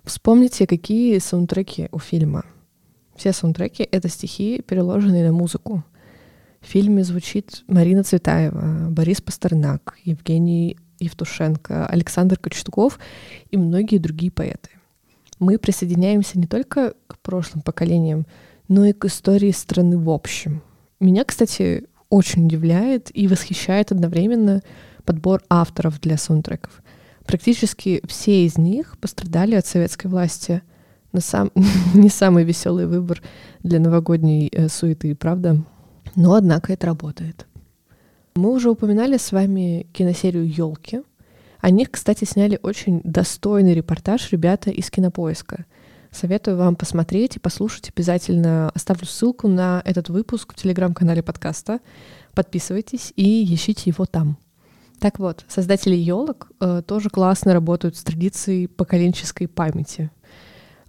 Вспомните, 0.05 0.67
какие 0.67 1.19
саундтреки 1.19 1.89
у 1.91 1.99
фильма. 1.99 2.45
Все 3.21 3.35
саундтреки— 3.35 3.87
это 3.93 4.09
стихи, 4.09 4.63
переложенные 4.67 5.27
на 5.27 5.33
музыку. 5.33 5.85
В 6.63 6.67
фильме 6.67 7.05
звучит 7.05 7.65
Марина 7.67 8.03
Цветаева, 8.03 8.89
Борис 8.89 9.21
Пастернак, 9.21 9.99
Евгений 10.07 10.79
Евтушенко, 11.01 11.87
Александр 11.87 12.39
Кочетков 12.39 12.99
и 13.51 13.59
многие 13.59 13.99
другие 13.99 14.33
поэты. 14.33 14.71
Мы 15.39 15.59
присоединяемся 15.59 16.39
не 16.39 16.47
только 16.47 16.95
к 17.09 17.19
прошлым 17.19 17.61
поколениям, 17.61 18.25
но 18.69 18.87
и 18.87 18.95
к 18.95 19.05
истории 19.05 19.51
страны 19.51 19.99
в 19.99 20.09
общем. 20.09 20.63
Меня, 20.99 21.25
кстати, 21.25 21.89
очень 22.09 22.47
удивляет 22.47 23.15
и 23.15 23.29
восхищает 23.29 23.93
одновременно 23.93 24.63
подбор 25.05 25.43
авторов 25.51 26.01
для 26.01 26.17
саундтреков. 26.17 26.83
Практически 27.27 28.01
все 28.09 28.47
из 28.47 28.57
них 28.57 28.97
пострадали 28.99 29.57
от 29.57 29.67
советской 29.67 30.07
власти. 30.07 30.63
На 31.13 31.21
сам... 31.21 31.51
не 31.95 32.09
самый 32.09 32.45
веселый 32.45 32.87
выбор 32.87 33.23
для 33.63 33.81
новогодней 33.81 34.49
э, 34.53 34.69
суеты, 34.69 35.15
правда? 35.15 35.63
Но, 36.15 36.35
однако, 36.35 36.73
это 36.73 36.87
работает. 36.87 37.47
Мы 38.35 38.53
уже 38.53 38.71
упоминали 38.71 39.17
с 39.17 39.33
вами 39.33 39.87
киносерию 39.93 40.49
«Елки». 40.49 41.03
О 41.61 41.71
них, 41.71 41.91
кстати, 41.91 42.25
сняли 42.25 42.59
очень 42.63 43.01
достойный 43.05 43.75
репортаж 43.75 44.31
ребята 44.33 44.71
из 44.71 44.91
Кинопоиска. 44.91 45.67
Советую 46.11 46.57
вам 46.57 46.75
посмотреть 46.75 47.37
и 47.37 47.41
послушать 47.41 47.91
обязательно. 47.95 48.71
Оставлю 48.71 49.07
ссылку 49.07 49.47
на 49.47 49.83
этот 49.85 50.09
выпуск 50.09 50.55
в 50.55 50.57
телеграм-канале 50.57 51.23
подкаста. 51.23 51.81
Подписывайтесь 52.35 53.13
и 53.15 53.45
ищите 53.53 53.91
его 53.91 54.07
там. 54.07 54.39
Так 55.01 55.19
вот, 55.19 55.45
создатели 55.49 55.95
елок 55.95 56.51
э, 56.61 56.83
тоже 56.87 57.11
классно 57.11 57.53
работают 57.53 57.97
с 57.97 58.03
традицией 58.03 58.69
поколенческой 58.69 59.49
памяти. 59.49 60.11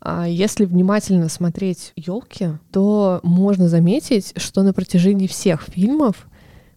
А 0.01 0.27
если 0.27 0.65
внимательно 0.65 1.29
смотреть 1.29 1.93
елки, 1.95 2.49
то 2.71 3.19
можно 3.23 3.69
заметить, 3.69 4.33
что 4.35 4.63
на 4.63 4.73
протяжении 4.73 5.27
всех 5.27 5.63
фильмов 5.63 6.27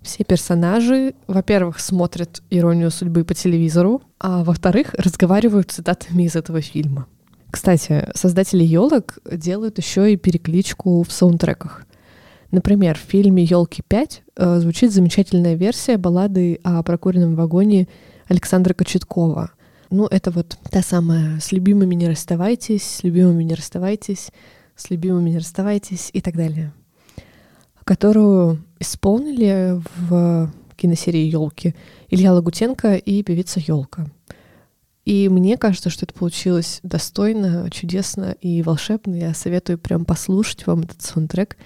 все 0.03 0.25
персонажи, 0.25 1.15
во-первых, 1.27 1.81
смотрят 1.81 2.43
«Иронию 2.51 2.91
судьбы» 2.91 3.25
по 3.25 3.33
телевизору, 3.33 4.03
а 4.21 4.45
во-вторых, 4.45 4.95
разговаривают 4.99 5.71
цитатами 5.71 6.25
из 6.25 6.37
этого 6.37 6.61
фильма. 6.61 7.07
Кстати, 7.51 8.09
создатели 8.15 8.63
елок 8.63 9.19
делают 9.31 9.79
еще 9.79 10.13
и 10.13 10.17
перекличку 10.17 11.03
в 11.03 11.11
саундтреках. 11.11 11.87
Например, 12.51 12.97
в 12.97 13.11
фильме 13.11 13.45
Елки 13.45 13.83
5 13.87 14.23
э, 14.37 14.59
звучит 14.59 14.93
замечательная 14.93 15.55
версия 15.55 15.97
баллады 15.97 16.61
о 16.63 16.83
прокуренном 16.83 17.35
вагоне 17.37 17.89
Александра 18.29 18.75
Кочеткова. 18.75 19.53
Ну, 19.95 20.07
это 20.07 20.33
вот 20.33 20.59
та 20.71 20.83
самая 20.83 21.39
«С 21.39 21.53
любимыми 21.53 21.95
не 21.95 22.09
расставайтесь», 22.09 22.83
«С 22.83 23.03
любимыми 23.05 23.45
не 23.45 23.55
расставайтесь», 23.55 24.33
«С 24.75 24.91
любимыми 24.91 25.31
не 25.31 25.39
расставайтесь» 25.39 26.11
и 26.13 26.21
так 26.21 26.35
далее 26.35 26.73
которую 27.85 28.65
исполнили 28.81 29.81
в 29.99 30.53
киносерии 30.77 31.31
Елки 31.31 31.75
Илья 32.09 32.33
Лагутенко 32.33 32.97
и 32.97 33.23
певица 33.23 33.61
Елка. 33.61 34.11
И 35.05 35.29
мне 35.29 35.59
кажется, 35.59 35.91
что 35.91 36.07
это 36.07 36.15
получилось 36.15 36.81
достойно, 36.83 37.71
чудесно 37.71 38.35
и 38.41 38.63
волшебно. 38.63 39.15
Я 39.15 39.35
советую 39.35 39.79
прям 39.79 40.07
послушать 40.07 40.67
вам 40.67 40.81
этот 40.81 41.03
саундтрек. 41.03 41.59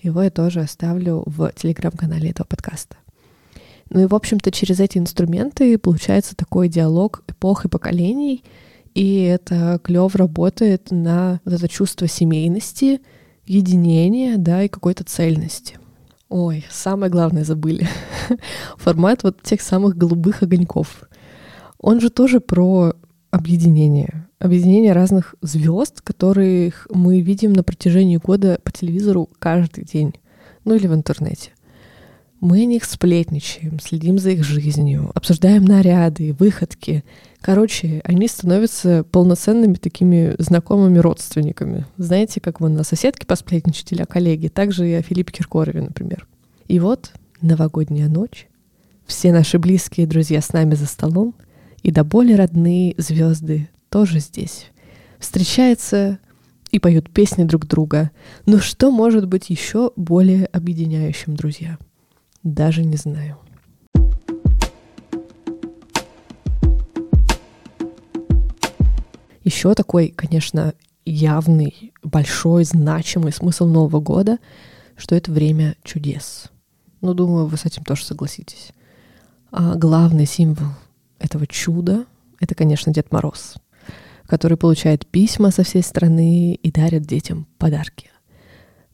Его 0.00 0.22
я 0.22 0.30
тоже 0.30 0.60
оставлю 0.60 1.24
в 1.26 1.52
телеграм-канале 1.56 2.30
этого 2.30 2.46
подкаста. 2.46 2.96
Ну 3.90 4.00
и, 4.00 4.06
в 4.06 4.14
общем-то, 4.14 4.50
через 4.50 4.80
эти 4.80 4.98
инструменты 4.98 5.78
получается 5.78 6.34
такой 6.36 6.68
диалог 6.68 7.22
эпох 7.28 7.64
и 7.64 7.68
поколений, 7.68 8.42
и 8.94 9.22
это 9.22 9.80
клево 9.82 10.10
работает 10.14 10.90
на 10.90 11.40
вот 11.44 11.54
это 11.54 11.68
чувство 11.68 12.08
семейности, 12.08 13.00
единения, 13.46 14.36
да, 14.38 14.62
и 14.62 14.68
какой-то 14.68 15.04
цельности. 15.04 15.78
Ой, 16.28 16.64
самое 16.70 17.12
главное 17.12 17.44
забыли. 17.44 17.86
Формат 18.76 19.22
вот 19.22 19.42
тех 19.42 19.60
самых 19.60 19.96
голубых 19.96 20.42
огоньков. 20.42 21.04
Он 21.78 22.00
же 22.00 22.10
тоже 22.10 22.40
про 22.40 22.94
объединение. 23.30 24.26
Объединение 24.38 24.92
разных 24.92 25.34
звезд, 25.42 26.00
которых 26.00 26.86
мы 26.90 27.20
видим 27.20 27.52
на 27.52 27.62
протяжении 27.62 28.16
года 28.16 28.58
по 28.62 28.72
телевизору 28.72 29.28
каждый 29.38 29.84
день. 29.84 30.14
Ну 30.64 30.74
или 30.74 30.86
в 30.86 30.94
интернете. 30.94 31.53
Мы 32.44 32.60
о 32.60 32.66
них 32.66 32.84
сплетничаем, 32.84 33.80
следим 33.80 34.18
за 34.18 34.32
их 34.32 34.44
жизнью, 34.44 35.10
обсуждаем 35.14 35.64
наряды, 35.64 36.36
выходки. 36.38 37.02
Короче, 37.40 38.02
они 38.04 38.28
становятся 38.28 39.02
полноценными 39.02 39.76
такими 39.76 40.34
знакомыми 40.36 40.98
родственниками. 40.98 41.86
Знаете, 41.96 42.42
как 42.42 42.60
вы 42.60 42.68
на 42.68 42.84
соседке 42.84 43.26
посплетничать 43.26 43.92
или 43.92 44.02
о 44.02 44.04
коллеге, 44.04 44.50
так 44.50 44.72
же 44.74 44.86
и 44.86 44.92
о 44.92 45.00
Филиппе 45.00 45.32
Киркорове, 45.32 45.80
например. 45.80 46.28
И 46.68 46.78
вот 46.80 47.12
новогодняя 47.40 48.10
ночь, 48.10 48.46
все 49.06 49.32
наши 49.32 49.58
близкие 49.58 50.06
друзья 50.06 50.42
с 50.42 50.52
нами 50.52 50.74
за 50.74 50.84
столом, 50.84 51.34
и 51.82 51.90
до 51.90 52.04
боли 52.04 52.34
родные 52.34 52.94
звезды 52.98 53.70
тоже 53.88 54.18
здесь. 54.18 54.66
Встречаются 55.18 56.18
и 56.72 56.78
поют 56.78 57.08
песни 57.08 57.44
друг 57.44 57.66
друга. 57.66 58.10
Но 58.44 58.58
что 58.58 58.90
может 58.90 59.28
быть 59.28 59.48
еще 59.48 59.92
более 59.96 60.44
объединяющим, 60.44 61.36
друзья? 61.36 61.78
Даже 62.44 62.84
не 62.84 62.98
знаю. 62.98 63.38
Еще 69.42 69.74
такой, 69.74 70.08
конечно, 70.08 70.74
явный, 71.06 71.92
большой, 72.02 72.64
значимый 72.64 73.32
смысл 73.32 73.66
Нового 73.66 74.00
года, 74.00 74.38
что 74.96 75.14
это 75.14 75.32
время 75.32 75.76
чудес. 75.82 76.50
Ну, 77.00 77.14
думаю, 77.14 77.46
вы 77.46 77.56
с 77.56 77.64
этим 77.64 77.82
тоже 77.82 78.04
согласитесь. 78.04 78.72
А 79.50 79.74
главный 79.74 80.26
символ 80.26 80.68
этого 81.18 81.46
чуда— 81.46 82.04
это, 82.40 82.54
конечно, 82.54 82.92
Дед 82.92 83.10
Мороз, 83.10 83.54
который 84.26 84.58
получает 84.58 85.06
письма 85.06 85.50
со 85.50 85.62
всей 85.62 85.82
страны 85.82 86.54
и 86.54 86.70
дарит 86.70 87.02
детям 87.02 87.46
подарки. 87.56 88.10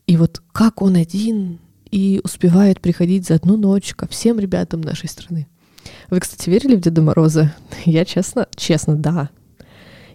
И 0.07 0.16
вот 0.16 0.40
как 0.52 0.83
он 0.83 0.97
один 0.97 1.61
и 1.90 2.20
успевает 2.23 2.80
приходить 2.80 3.26
за 3.26 3.35
одну 3.35 3.56
ночь 3.56 3.94
ко 3.94 4.06
всем 4.06 4.38
ребятам 4.38 4.80
нашей 4.80 5.09
страны. 5.09 5.49
Вы, 6.11 6.20
кстати, 6.20 6.50
верили 6.50 6.76
в 6.76 6.80
Деда 6.80 7.02
Мороза? 7.02 7.54
Я 7.85 8.04
честно, 8.04 8.49
честно, 8.54 8.97
да. 8.97 9.30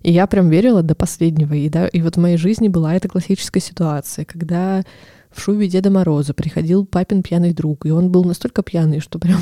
И 0.03 0.11
я 0.11 0.27
прям 0.27 0.49
верила 0.49 0.83
до 0.83 0.93
последнего. 0.93 1.55
И, 1.55 1.67
да, 1.67 1.87
и 1.87 1.99
вот 1.99 2.15
в 2.15 2.19
моей 2.19 2.37
жизни 2.37 2.67
была 2.67 2.93
эта 2.93 3.07
классическая 3.07 3.59
ситуация, 3.59 4.23
когда 4.23 4.83
в 5.31 5.41
шубе 5.41 5.67
Деда 5.67 5.89
Мороза 5.89 6.35
приходил 6.35 6.85
папин 6.85 7.23
пьяный 7.23 7.53
друг, 7.53 7.87
и 7.87 7.89
он 7.89 8.11
был 8.11 8.23
настолько 8.23 8.61
пьяный, 8.61 8.99
что 8.99 9.17
прям 9.17 9.41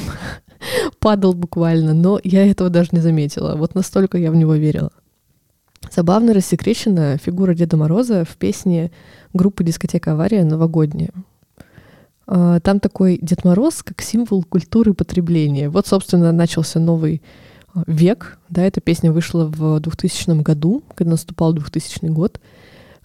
падал 1.00 1.34
буквально, 1.34 1.94
но 1.94 2.18
я 2.24 2.50
этого 2.50 2.70
даже 2.70 2.90
не 2.94 3.00
заметила. 3.00 3.58
Вот 3.58 3.75
настолько 3.75 4.18
я 4.18 4.32
в 4.32 4.36
него 4.36 4.56
верила. 4.56 4.92
Забавно 5.92 6.34
рассекречена 6.34 7.18
фигура 7.18 7.54
Деда 7.54 7.75
Мороза 7.75 8.24
в 8.24 8.38
песне 8.38 8.92
группы 9.34 9.66
«Дискотека 9.66 10.13
Авария» 10.13 10.46
«Новогодняя». 10.46 11.12
А, 12.27 12.60
там 12.60 12.80
такой 12.80 13.20
Дед 13.22 13.44
Мороз 13.44 13.84
как 13.84 14.01
символ 14.01 14.44
культуры 14.44 14.94
потребления. 14.94 15.70
Вот, 15.70 15.88
собственно, 15.88 16.32
начался 16.32 16.80
новый 16.80 17.22
век, 17.88 18.38
да, 18.50 18.63
эта 18.63 18.82
песня 18.82 19.12
вышла 19.12 19.46
в 19.46 19.80
2000 19.80 20.42
году, 20.42 20.84
когда 20.96 21.12
наступал 21.12 21.53
2000 21.53 22.06
год. 22.08 22.39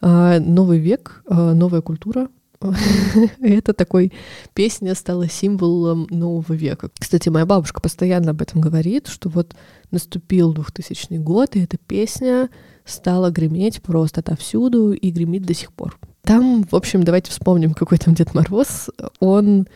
А, 0.00 0.38
новый 0.38 0.78
век, 0.78 1.22
а, 1.26 1.54
новая 1.54 1.80
культура. 1.80 2.28
Это 3.40 3.72
такой 3.72 4.12
песня 4.52 4.94
стала 4.94 5.28
символом 5.28 6.06
нового 6.10 6.52
века. 6.52 6.90
Кстати, 6.98 7.28
моя 7.28 7.46
бабушка 7.46 7.80
постоянно 7.80 8.32
об 8.32 8.42
этом 8.42 8.60
говорит, 8.60 9.06
что 9.06 9.28
вот 9.28 9.54
наступил 9.90 10.52
2000 10.52 11.18
год, 11.18 11.54
и 11.54 11.60
эта 11.60 11.78
песня 11.78 12.50
стала 12.84 13.30
греметь 13.30 13.80
просто 13.80 14.20
отовсюду 14.20 14.92
и 14.92 15.10
гремит 15.10 15.44
до 15.44 15.54
сих 15.54 15.72
пор. 15.72 15.98
Там, 16.22 16.64
в 16.64 16.74
общем, 16.74 17.02
давайте 17.02 17.30
вспомним, 17.30 17.74
какой 17.74 17.98
там 17.98 18.14
Дед 18.14 18.34
Мороз. 18.34 18.90
Он 19.20 19.66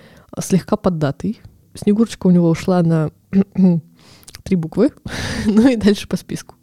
слегка 0.41 0.77
поддатый. 0.77 1.41
Снегурочка 1.75 2.27
у 2.27 2.31
него 2.31 2.51
ушла 2.51 2.83
на 2.83 3.11
три 4.43 4.57
буквы, 4.57 4.91
ну 5.47 5.69
и 5.69 5.77
дальше 5.77 6.09
по 6.09 6.17
списку. 6.17 6.57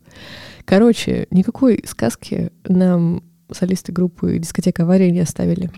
Короче, 0.65 1.27
никакой 1.31 1.83
сказки 1.87 2.51
нам 2.65 3.23
солисты 3.51 3.91
группы 3.91 4.37
«Дискотека 4.37 4.83
авария» 4.83 5.09
не 5.09 5.21
оставили. 5.21 5.71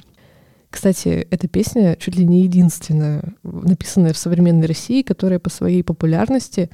Кстати, 0.69 1.27
эта 1.29 1.47
песня 1.47 1.95
чуть 1.97 2.15
ли 2.15 2.25
не 2.25 2.43
единственная, 2.43 3.33
написанная 3.43 4.13
в 4.13 4.17
современной 4.17 4.67
России, 4.67 5.01
которая 5.01 5.39
по 5.39 5.49
своей 5.49 5.83
популярности 5.83 6.69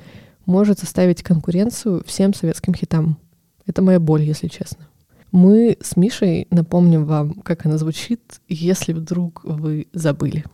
может 0.46 0.80
составить 0.80 1.24
конкуренцию 1.24 2.04
всем 2.06 2.34
советским 2.34 2.74
хитам. 2.74 3.18
Это 3.66 3.82
моя 3.82 4.00
боль, 4.00 4.24
если 4.24 4.48
честно. 4.48 4.88
Мы 5.32 5.78
с 5.82 5.98
Мишей 5.98 6.48
напомним 6.52 7.06
вам, 7.06 7.34
как 7.34 7.66
она 7.66 7.78
звучит, 7.78 8.40
если 8.48 8.94
вдруг 8.94 9.44
вы 9.44 9.88
забыли. 9.94 10.46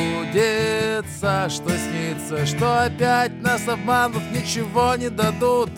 что 1.50 1.70
снится, 1.70 2.46
что 2.46 2.86
опять 2.86 3.42
нас 3.42 3.68
обманут, 3.68 4.24
ничего 4.34 4.96
не 4.96 5.10
дадут. 5.10 5.70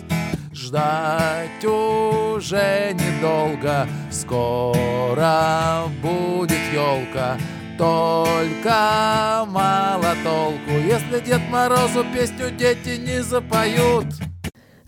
Ждать 0.53 1.65
уже 1.65 2.93
недолго, 2.93 3.88
скоро 4.09 5.83
будет 6.01 6.61
елка, 6.73 7.38
только 7.77 9.45
мало 9.47 10.15
толку, 10.23 10.71
если 10.71 11.25
Дед 11.25 11.41
Морозу 11.49 12.05
песню 12.13 12.51
дети 12.57 12.99
не 12.99 13.21
запоют. 13.23 14.07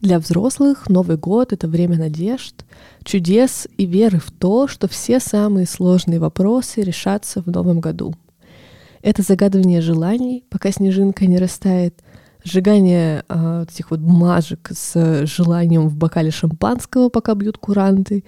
Для 0.02 0.20
взрослых 0.20 0.90
Новый 0.90 1.18
год— 1.18 1.52
это 1.54 1.68
время 1.68 1.98
надежд, 1.98 2.66
чудес 3.04 3.68
и 3.78 3.86
веры 3.86 4.20
в 4.20 4.32
то, 4.32 4.68
что 4.68 4.88
все 4.88 5.20
самые 5.20 5.66
сложные 5.66 6.20
вопросы 6.20 6.82
решатся 6.82 7.42
в 7.42 7.48
новом 7.48 7.80
году. 7.80 8.14
Это 9.02 9.22
загадывание 9.22 9.82
желаний, 9.82 10.44
пока 10.50 10.72
снежинка 10.72 11.26
не 11.26 11.38
растает, 11.38 12.02
сжигание 12.44 13.24
э, 13.28 13.66
этих 13.70 13.92
вот 13.92 14.00
бумажек 14.00 14.70
с 14.72 15.26
желанием 15.26 15.88
в 15.90 15.98
бокале 15.98 16.32
шампанского, 16.32 17.10
пока 17.10 17.34
бьют 17.34 17.58
куранты, 17.58 18.24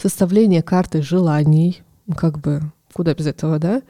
составление 0.00 0.62
карты 0.62 1.02
желаний, 1.02 1.82
как 2.16 2.38
бы 2.38 2.60
куда 2.96 3.12
без 3.12 3.26
этого, 3.26 3.58
да, 3.58 3.82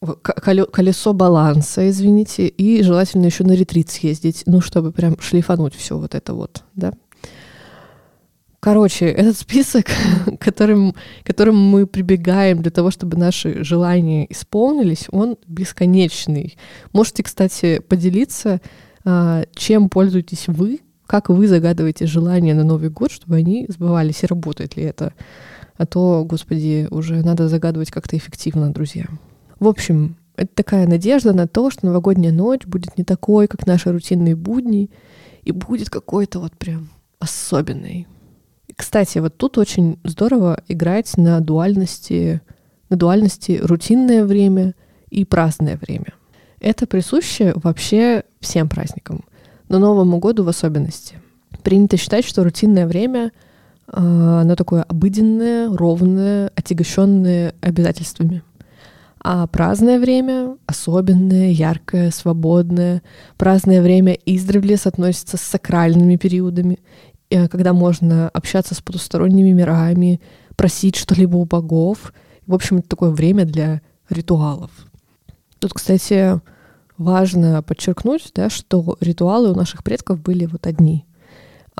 колесо 0.00 1.12
баланса, 1.12 1.86
извините, 1.90 2.48
и 2.48 2.82
желательно 2.82 3.26
еще 3.26 3.44
на 3.44 3.52
ретрит 3.52 3.90
съездить, 3.90 4.44
ну, 4.46 4.62
чтобы 4.62 4.92
прям 4.92 5.20
шлифануть 5.20 5.74
все 5.74 5.98
вот 5.98 6.14
это 6.14 6.32
вот, 6.32 6.64
да. 6.74 6.94
Короче, 8.60 9.06
этот 9.06 9.36
список, 9.36 9.88
которым, 10.40 10.94
которым 11.22 11.56
мы 11.58 11.86
прибегаем 11.86 12.62
для 12.62 12.70
того, 12.70 12.90
чтобы 12.90 13.18
наши 13.18 13.62
желания 13.62 14.26
исполнились, 14.30 15.06
он 15.10 15.36
бесконечный. 15.46 16.56
Можете, 16.94 17.22
кстати, 17.22 17.80
поделиться, 17.80 18.62
а, 19.04 19.44
чем 19.54 19.90
пользуетесь 19.90 20.48
вы, 20.48 20.80
как 21.06 21.28
вы 21.28 21.46
загадываете 21.46 22.06
желания 22.06 22.54
на 22.54 22.64
Новый 22.64 22.88
год, 22.88 23.10
чтобы 23.10 23.36
они 23.36 23.66
сбывались, 23.68 24.22
и 24.22 24.26
работает 24.26 24.76
ли 24.76 24.84
это. 24.84 25.12
А 25.80 25.86
то, 25.86 26.26
господи, 26.26 26.86
уже 26.90 27.24
надо 27.24 27.48
загадывать 27.48 27.90
как-то 27.90 28.14
эффективно, 28.14 28.70
друзья. 28.70 29.06
В 29.58 29.66
общем, 29.66 30.18
это 30.36 30.54
такая 30.54 30.86
надежда 30.86 31.32
на 31.32 31.48
то, 31.48 31.70
что 31.70 31.86
новогодняя 31.86 32.34
ночь 32.34 32.66
будет 32.66 32.98
не 32.98 33.04
такой, 33.04 33.48
как 33.48 33.66
наши 33.66 33.90
рутинные 33.90 34.36
будни, 34.36 34.90
и 35.42 35.52
будет 35.52 35.88
какой-то 35.88 36.38
вот 36.38 36.52
прям 36.52 36.90
особенный. 37.18 38.06
Кстати, 38.76 39.20
вот 39.20 39.38
тут 39.38 39.56
очень 39.56 39.98
здорово 40.04 40.62
играть 40.68 41.16
на 41.16 41.40
дуальности, 41.40 42.42
на 42.90 42.96
дуальности 42.96 43.58
рутинное 43.62 44.26
время 44.26 44.74
и 45.08 45.24
праздное 45.24 45.78
время. 45.78 46.12
Это 46.60 46.86
присуще 46.86 47.54
вообще 47.56 48.24
всем 48.40 48.68
праздникам, 48.68 49.24
но 49.70 49.78
Новому 49.78 50.18
году 50.18 50.44
в 50.44 50.48
особенности. 50.50 51.14
Принято 51.62 51.96
считать, 51.96 52.26
что 52.26 52.44
рутинное 52.44 52.86
время 52.86 53.32
оно 53.92 54.54
такое 54.56 54.82
обыденное, 54.82 55.68
ровное, 55.74 56.52
отягощенное 56.54 57.54
обязательствами. 57.60 58.42
А 59.22 59.46
праздное 59.46 59.98
время 59.98 60.56
особенное, 60.66 61.50
яркое, 61.50 62.10
свободное. 62.10 63.02
Праздное 63.36 63.82
время 63.82 64.12
издревле 64.24 64.76
соотносится 64.76 65.36
с 65.36 65.42
сакральными 65.42 66.16
периодами, 66.16 66.78
э, 67.28 67.48
когда 67.48 67.72
можно 67.74 68.30
общаться 68.30 68.74
с 68.74 68.80
потусторонними 68.80 69.52
мирами, 69.52 70.20
просить 70.56 70.96
что-либо 70.96 71.36
у 71.36 71.44
богов. 71.44 72.14
В 72.46 72.54
общем, 72.54 72.78
это 72.78 72.88
такое 72.88 73.10
время 73.10 73.44
для 73.44 73.82
ритуалов. 74.08 74.70
Тут, 75.58 75.74
кстати, 75.74 76.40
важно 76.96 77.62
подчеркнуть, 77.62 78.30
да, 78.34 78.48
что 78.48 78.96
ритуалы 79.00 79.52
у 79.52 79.54
наших 79.54 79.84
предков 79.84 80.20
были 80.22 80.46
вот 80.46 80.66
одни. 80.66 81.04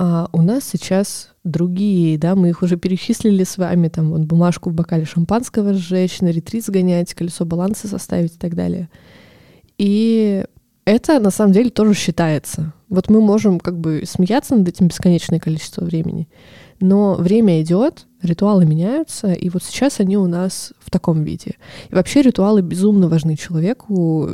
А 0.02 0.30
у 0.32 0.40
нас 0.40 0.64
сейчас 0.64 1.28
другие, 1.44 2.16
да, 2.16 2.34
мы 2.34 2.48
их 2.48 2.62
уже 2.62 2.78
перечислили 2.78 3.44
с 3.44 3.58
вами, 3.58 3.88
там, 3.88 4.12
вот 4.12 4.22
бумажку 4.22 4.70
в 4.70 4.72
бокале 4.72 5.04
шампанского 5.04 5.74
сжечь, 5.74 6.22
на 6.22 6.28
ретрит 6.28 6.64
сгонять, 6.64 7.12
колесо 7.12 7.44
баланса 7.44 7.86
составить 7.86 8.36
и 8.36 8.38
так 8.38 8.54
далее. 8.54 8.88
И 9.76 10.46
это 10.84 11.20
на 11.20 11.30
самом 11.30 11.52
деле 11.52 11.70
тоже 11.70 11.94
считается. 11.94 12.72
Вот 12.88 13.08
мы 13.08 13.20
можем 13.20 13.60
как 13.60 13.78
бы 13.78 14.02
смеяться 14.06 14.56
над 14.56 14.68
этим 14.68 14.88
бесконечное 14.88 15.38
количество 15.38 15.84
времени, 15.84 16.28
но 16.80 17.14
время 17.14 17.62
идет, 17.62 18.06
ритуалы 18.22 18.66
меняются, 18.66 19.32
и 19.32 19.48
вот 19.48 19.62
сейчас 19.62 20.00
они 20.00 20.16
у 20.16 20.26
нас 20.26 20.72
в 20.80 20.90
таком 20.90 21.22
виде. 21.22 21.56
И 21.90 21.94
вообще 21.94 22.22
ритуалы 22.22 22.62
безумно 22.62 23.08
важны 23.08 23.36
человеку, 23.36 24.28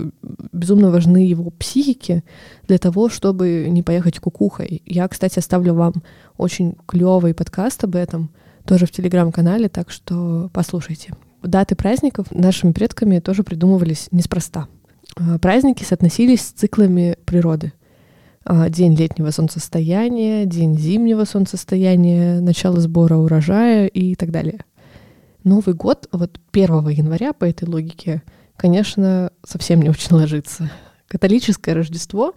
безумно 0.52 0.90
важны 0.90 1.18
его 1.18 1.50
психике 1.50 2.24
для 2.66 2.78
того, 2.78 3.08
чтобы 3.08 3.66
не 3.68 3.82
поехать 3.82 4.18
кукухой. 4.20 4.82
Я, 4.86 5.06
кстати, 5.08 5.38
оставлю 5.38 5.74
вам 5.74 5.94
очень 6.38 6.76
клевый 6.86 7.34
подкаст 7.34 7.84
об 7.84 7.96
этом, 7.96 8.30
тоже 8.64 8.86
в 8.86 8.92
телеграм-канале, 8.92 9.68
так 9.68 9.90
что 9.90 10.50
послушайте. 10.52 11.12
Даты 11.42 11.76
праздников 11.76 12.28
нашими 12.30 12.72
предками 12.72 13.18
тоже 13.18 13.42
придумывались 13.42 14.08
неспроста. 14.10 14.68
А, 15.14 15.38
праздники 15.38 15.84
соотносились 15.84 16.42
с 16.42 16.50
циклами 16.52 17.16
природы. 17.24 17.72
А, 18.44 18.68
день 18.68 18.94
летнего 18.94 19.30
солнцестояния, 19.30 20.44
день 20.44 20.78
зимнего 20.78 21.24
солнцестояния, 21.24 22.40
начало 22.40 22.80
сбора 22.80 23.16
урожая 23.16 23.86
и 23.86 24.14
так 24.14 24.30
далее. 24.30 24.60
Новый 25.44 25.74
год, 25.74 26.08
вот 26.12 26.40
1 26.52 26.88
января 26.88 27.32
по 27.32 27.44
этой 27.44 27.68
логике, 27.68 28.22
конечно, 28.56 29.30
совсем 29.44 29.80
не 29.82 29.90
очень 29.90 30.14
ложится. 30.14 30.70
Католическое 31.08 31.74
Рождество 31.74 32.34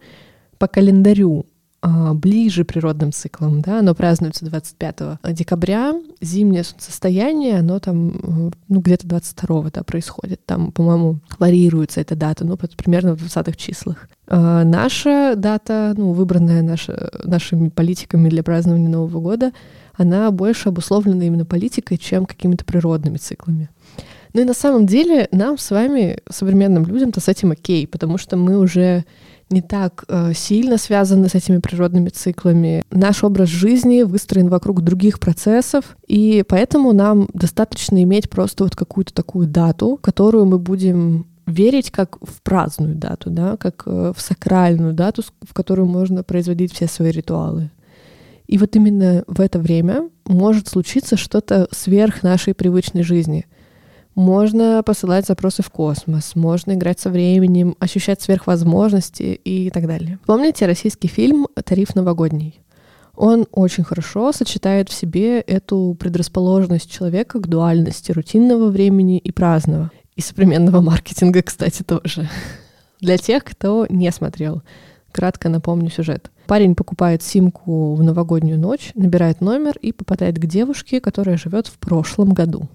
по 0.58 0.67
календарю 0.67 1.45
ближе 1.81 2.65
природным 2.65 3.11
циклам, 3.11 3.61
да, 3.61 3.79
оно 3.79 3.95
празднуется 3.95 4.45
25 4.45 5.19
декабря, 5.31 5.95
зимнее 6.19 6.63
солнцестояние, 6.63 7.59
оно 7.59 7.79
там, 7.79 8.51
ну, 8.67 8.79
где-то 8.79 9.07
22 9.07 9.69
да, 9.71 9.83
происходит, 9.83 10.45
там, 10.45 10.71
по-моему, 10.71 11.19
варьируется 11.37 12.01
эта 12.01 12.15
дата, 12.15 12.45
ну, 12.45 12.57
примерно 12.57 13.15
в 13.15 13.23
20-х 13.23 13.55
числах. 13.55 14.09
А 14.27 14.63
наша 14.63 15.35
дата, 15.37 15.93
ну, 15.95 16.11
выбранная 16.11 16.61
наша, 16.61 17.11
нашими 17.23 17.69
политиками 17.69 18.29
для 18.29 18.43
празднования 18.43 18.89
Нового 18.89 19.21
года, 19.21 19.53
она 19.95 20.31
больше 20.31 20.69
обусловлена 20.69 21.25
именно 21.25 21.45
политикой, 21.45 21.97
чем 21.97 22.25
какими-то 22.25 22.65
природными 22.65 23.17
циклами. 23.17 23.69
Ну 24.33 24.41
и 24.41 24.45
на 24.45 24.53
самом 24.53 24.85
деле 24.85 25.27
нам 25.31 25.57
с 25.57 25.71
вами, 25.71 26.19
современным 26.29 26.85
людям-то 26.85 27.19
с 27.19 27.27
этим 27.27 27.51
окей, 27.51 27.87
потому 27.87 28.17
что 28.17 28.37
мы 28.37 28.57
уже 28.57 29.05
не 29.49 29.62
так 29.62 30.05
э, 30.07 30.33
сильно 30.33 30.77
связаны 30.77 31.29
с 31.29 31.35
этими 31.35 31.57
природными 31.57 32.09
циклами. 32.09 32.83
Наш 32.91 33.23
образ 33.23 33.49
жизни 33.49 34.03
выстроен 34.03 34.49
вокруг 34.49 34.81
других 34.81 35.19
процессов, 35.19 35.97
и 36.07 36.43
поэтому 36.47 36.93
нам 36.93 37.27
достаточно 37.33 38.01
иметь 38.03 38.29
просто 38.29 38.63
вот 38.63 38.75
какую-то 38.75 39.13
такую 39.13 39.47
дату, 39.47 39.97
которую 40.01 40.45
мы 40.45 40.59
будем 40.59 41.25
верить 41.47 41.89
как 41.89 42.17
в 42.21 42.41
праздную 42.43 42.95
дату, 42.95 43.31
да, 43.31 43.57
как 43.57 43.83
э, 43.85 44.13
в 44.15 44.21
сакральную 44.21 44.93
дату, 44.93 45.23
в 45.41 45.53
которую 45.53 45.88
можно 45.88 46.23
производить 46.23 46.73
все 46.73 46.88
свои 46.88 47.12
ритуалы. 47.12 47.71
И 48.47 48.57
вот 48.57 48.75
именно 48.75 49.23
в 49.27 49.41
это 49.41 49.59
время 49.59 50.09
может 50.25 50.67
случиться 50.67 51.17
что-то 51.17 51.67
сверх 51.71 52.23
нашей 52.23 52.53
привычной 52.53 53.03
жизни— 53.03 53.45
можно 54.15 54.83
посылать 54.85 55.25
запросы 55.25 55.63
в 55.63 55.69
космос, 55.69 56.35
можно 56.35 56.73
играть 56.73 56.99
со 56.99 57.09
временем, 57.09 57.75
ощущать 57.79 58.21
сверхвозможности 58.21 59.39
и 59.43 59.69
так 59.69 59.87
далее. 59.87 60.19
Помните 60.25 60.65
российский 60.65 61.07
фильм 61.07 61.47
«Тариф 61.63 61.95
новогодний»? 61.95 62.61
Он 63.15 63.47
очень 63.51 63.83
хорошо 63.83 64.31
сочетает 64.31 64.87
в 64.87 64.93
себе 64.93 65.41
эту 65.41 65.95
предрасположенность 65.99 66.89
человека 66.89 67.39
к 67.39 67.47
дуальности 67.47 68.13
рутинного 68.13 68.69
времени 68.69 69.17
и 69.17 69.31
праздного. 69.33 69.91
И 70.15 70.21
современного 70.21 70.79
маркетинга, 70.79 71.41
кстати, 71.41 71.83
тоже. 71.83 72.29
Для 73.01 73.17
тех, 73.17 73.43
кто 73.43 73.85
не 73.89 74.09
смотрел. 74.11 74.61
Кратко 75.11 75.49
напомню 75.49 75.89
сюжет. 75.89 76.31
Парень 76.47 76.75
покупает 76.75 77.21
симку 77.21 77.93
в 77.95 78.03
новогоднюю 78.03 78.57
ночь, 78.57 78.91
набирает 78.95 79.41
номер 79.41 79.77
и 79.81 79.91
попадает 79.91 80.39
к 80.39 80.45
девушке, 80.45 81.01
которая 81.01 81.37
живет 81.37 81.67
в 81.67 81.77
прошлом 81.77 82.33
году. 82.33 82.69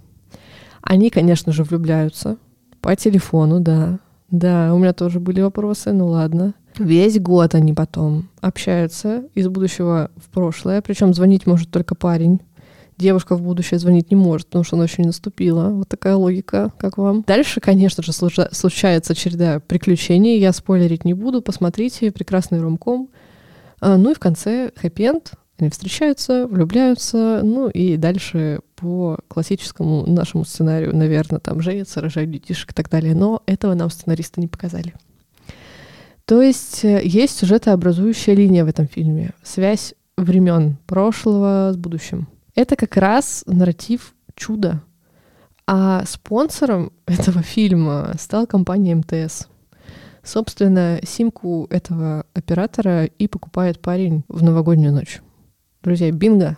Они, 0.85 1.11
конечно 1.11 1.53
же, 1.53 1.65
влюбляются 1.65 2.37
по 2.81 2.95
телефону, 2.95 3.61
да. 3.61 3.99
Да, 4.31 4.75
у 4.75 4.79
меня 4.79 4.93
тоже 4.93 5.19
были 5.19 5.41
вопросы, 5.41 5.93
ну 5.93 6.09
ладно. 6.09 6.55
Весь 6.79 7.19
год 7.19 7.55
они 7.55 7.73
потом 7.73 8.29
общаются 8.41 9.25
из 9.35 9.49
будущего 9.49 10.11
в 10.17 10.29
прошлое, 10.29 10.83
причем 10.83 11.15
звонить 11.15 11.47
может 11.47 11.71
только 11.71 11.95
парень. 11.95 12.41
Девушка 12.99 13.35
в 13.37 13.43
будущее 13.43 13.79
звонить 13.79 14.11
не 14.11 14.17
может, 14.17 14.47
потому 14.49 14.65
что 14.65 14.77
она 14.77 14.85
еще 14.85 15.03
не 15.03 15.09
наступила. 15.09 15.71
Вот 15.71 15.89
такая 15.89 16.17
логика, 16.17 16.73
как 16.79 16.99
вам. 16.99 17.25
Дальше, 17.27 17.61
конечно 17.61 18.03
же, 18.03 18.13
случается 18.13 19.15
череда 19.15 19.61
приключений. 19.61 20.39
Я 20.39 20.53
спойлерить 20.53 21.05
не 21.05 21.15
буду. 21.15 21.43
Посмотрите, 21.43 22.13
прекрасный 22.13 22.61
ромком. 22.61 23.09
А, 23.81 23.97
ну 23.97 24.13
и 24.13 24.15
в 24.15 24.21
конце 24.21 24.71
хэппи-энд. 24.77 25.33
Они 25.59 25.71
встречаются, 25.71 26.47
влюбляются, 26.47 27.41
ну 27.43 27.69
и 27.69 27.97
дальше 27.97 28.61
по 28.77 29.19
классическому 29.29 30.07
нашему 30.07 30.45
сценарию, 30.45 30.95
наверное, 30.95 31.41
там 31.41 31.61
женятся, 31.61 32.01
рожают 32.01 32.31
детишек 32.31 32.73
и 32.73 32.75
так 32.75 32.89
далее. 32.91 33.15
Но 33.15 33.43
этого 33.47 33.75
нам 33.75 33.91
сценаристы 33.91 34.41
не 34.41 34.49
показали. 34.49 34.95
То 36.25 36.41
есть 36.41 36.85
э, 36.85 37.03
есть 37.05 37.37
сюжетообразующая 37.39 38.35
линия 38.35 38.65
в 38.65 38.69
этом 38.69 38.89
фильме. 38.89 39.33
Связь 39.43 39.95
времен 40.17 40.79
прошлого 40.87 41.73
с 41.73 41.77
будущим. 41.77 42.29
Это 42.55 42.77
как 42.77 42.97
раз 42.97 43.45
нарратив 43.47 44.15
чуда. 44.35 44.83
А 45.67 46.05
спонсором 46.07 46.93
этого 47.07 47.43
фильма 47.43 48.13
стала 48.19 48.47
компания 48.47 48.95
МТС. 48.95 49.49
Собственно, 50.23 51.01
симку 51.05 51.67
этого 51.69 52.25
оператора 52.33 53.05
и 53.05 53.29
покупает 53.29 53.81
парень 53.81 54.25
в 54.29 54.43
новогоднюю 54.43 54.93
ночь. 54.93 55.21
Друзья, 55.83 56.11
бинго! 56.11 56.57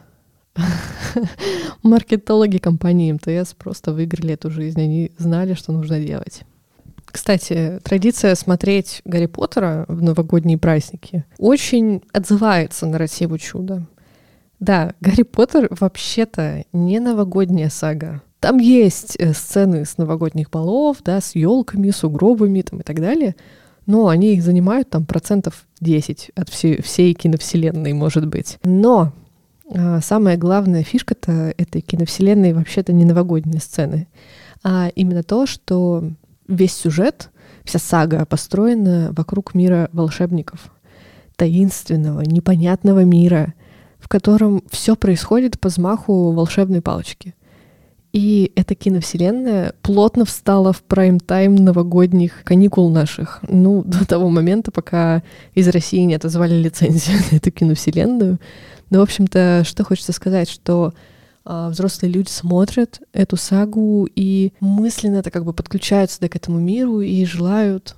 Маркетологи 1.82 2.58
компании 2.58 3.12
МТС 3.12 3.54
просто 3.54 3.92
выиграли 3.92 4.34
эту 4.34 4.50
жизнь. 4.50 4.80
Они 4.80 5.12
знали, 5.18 5.54
что 5.54 5.72
нужно 5.72 6.00
делать. 6.00 6.42
Кстати, 7.04 7.80
традиция 7.82 8.34
смотреть 8.34 9.00
Гарри 9.04 9.26
Поттера 9.26 9.86
в 9.88 10.02
новогодние 10.02 10.58
праздники 10.58 11.24
очень 11.38 12.02
отзывается 12.12 12.86
на 12.86 12.98
Россию 12.98 13.38
чудо. 13.38 13.86
Да, 14.60 14.94
Гарри 15.00 15.22
Поттер 15.22 15.68
вообще-то 15.70 16.64
не 16.72 16.98
новогодняя 17.00 17.70
сага. 17.70 18.22
Там 18.40 18.58
есть 18.58 19.16
э, 19.18 19.32
сцены 19.32 19.84
с 19.84 19.98
новогодних 19.98 20.50
балов, 20.50 20.98
да, 21.04 21.20
с 21.20 21.34
елками, 21.34 21.90
с 21.90 22.04
угробами 22.04 22.62
там, 22.62 22.80
и 22.80 22.82
так 22.82 23.00
далее— 23.00 23.36
но 23.86 24.08
они 24.08 24.34
их 24.34 24.42
занимают 24.42 24.90
там 24.90 25.06
процентов 25.06 25.66
10 25.80 26.32
от 26.34 26.48
всей, 26.48 26.82
всей 26.82 27.14
киновселенной, 27.14 27.92
может 27.92 28.26
быть. 28.26 28.58
Но 28.64 29.12
самая 30.02 30.36
главная 30.36 30.82
фишка-то 30.82 31.54
этой 31.56 31.80
киновселенной 31.80 32.52
вообще-то 32.52 32.92
не 32.92 33.04
новогодние 33.04 33.60
сцены, 33.60 34.08
а 34.62 34.88
именно 34.94 35.22
то, 35.22 35.46
что 35.46 36.04
весь 36.48 36.74
сюжет, 36.74 37.30
вся 37.64 37.78
сага 37.78 38.24
построена 38.26 39.10
вокруг 39.12 39.54
мира 39.54 39.88
волшебников, 39.92 40.72
таинственного, 41.36 42.20
непонятного 42.20 43.04
мира, 43.04 43.54
в 43.98 44.08
котором 44.08 44.62
все 44.70 44.94
происходит 44.94 45.58
по 45.58 45.68
взмаху 45.68 46.32
волшебной 46.32 46.80
палочки— 46.82 47.34
и 48.16 48.50
эта 48.56 48.74
киновселенная 48.74 49.74
плотно 49.82 50.24
встала 50.24 50.72
в 50.72 50.82
прайм-тайм 50.82 51.54
новогодних 51.54 52.44
каникул 52.44 52.88
наших. 52.88 53.40
Ну, 53.46 53.82
до 53.84 54.06
того 54.06 54.30
момента, 54.30 54.70
пока 54.70 55.22
из 55.52 55.68
России 55.68 55.98
не 55.98 56.14
отозвали 56.14 56.54
лицензию 56.54 57.18
на 57.30 57.36
эту 57.36 57.50
киновселенную. 57.50 58.38
Но, 58.90 58.98
в 59.00 59.02
общем-то, 59.02 59.62
что 59.64 59.84
хочется 59.84 60.12
сказать, 60.12 60.48
что 60.48 60.94
э, 61.44 61.68
взрослые 61.70 62.12
люди 62.12 62.28
смотрят 62.28 63.00
эту 63.12 63.36
сагу 63.36 64.08
и 64.14 64.52
мысленно 64.60 65.16
это 65.16 65.30
как 65.30 65.44
бы 65.44 65.52
подключаются 65.52 66.20
да, 66.20 66.28
к 66.28 66.36
этому 66.36 66.58
миру 66.58 67.00
и 67.00 67.24
желают, 67.24 67.96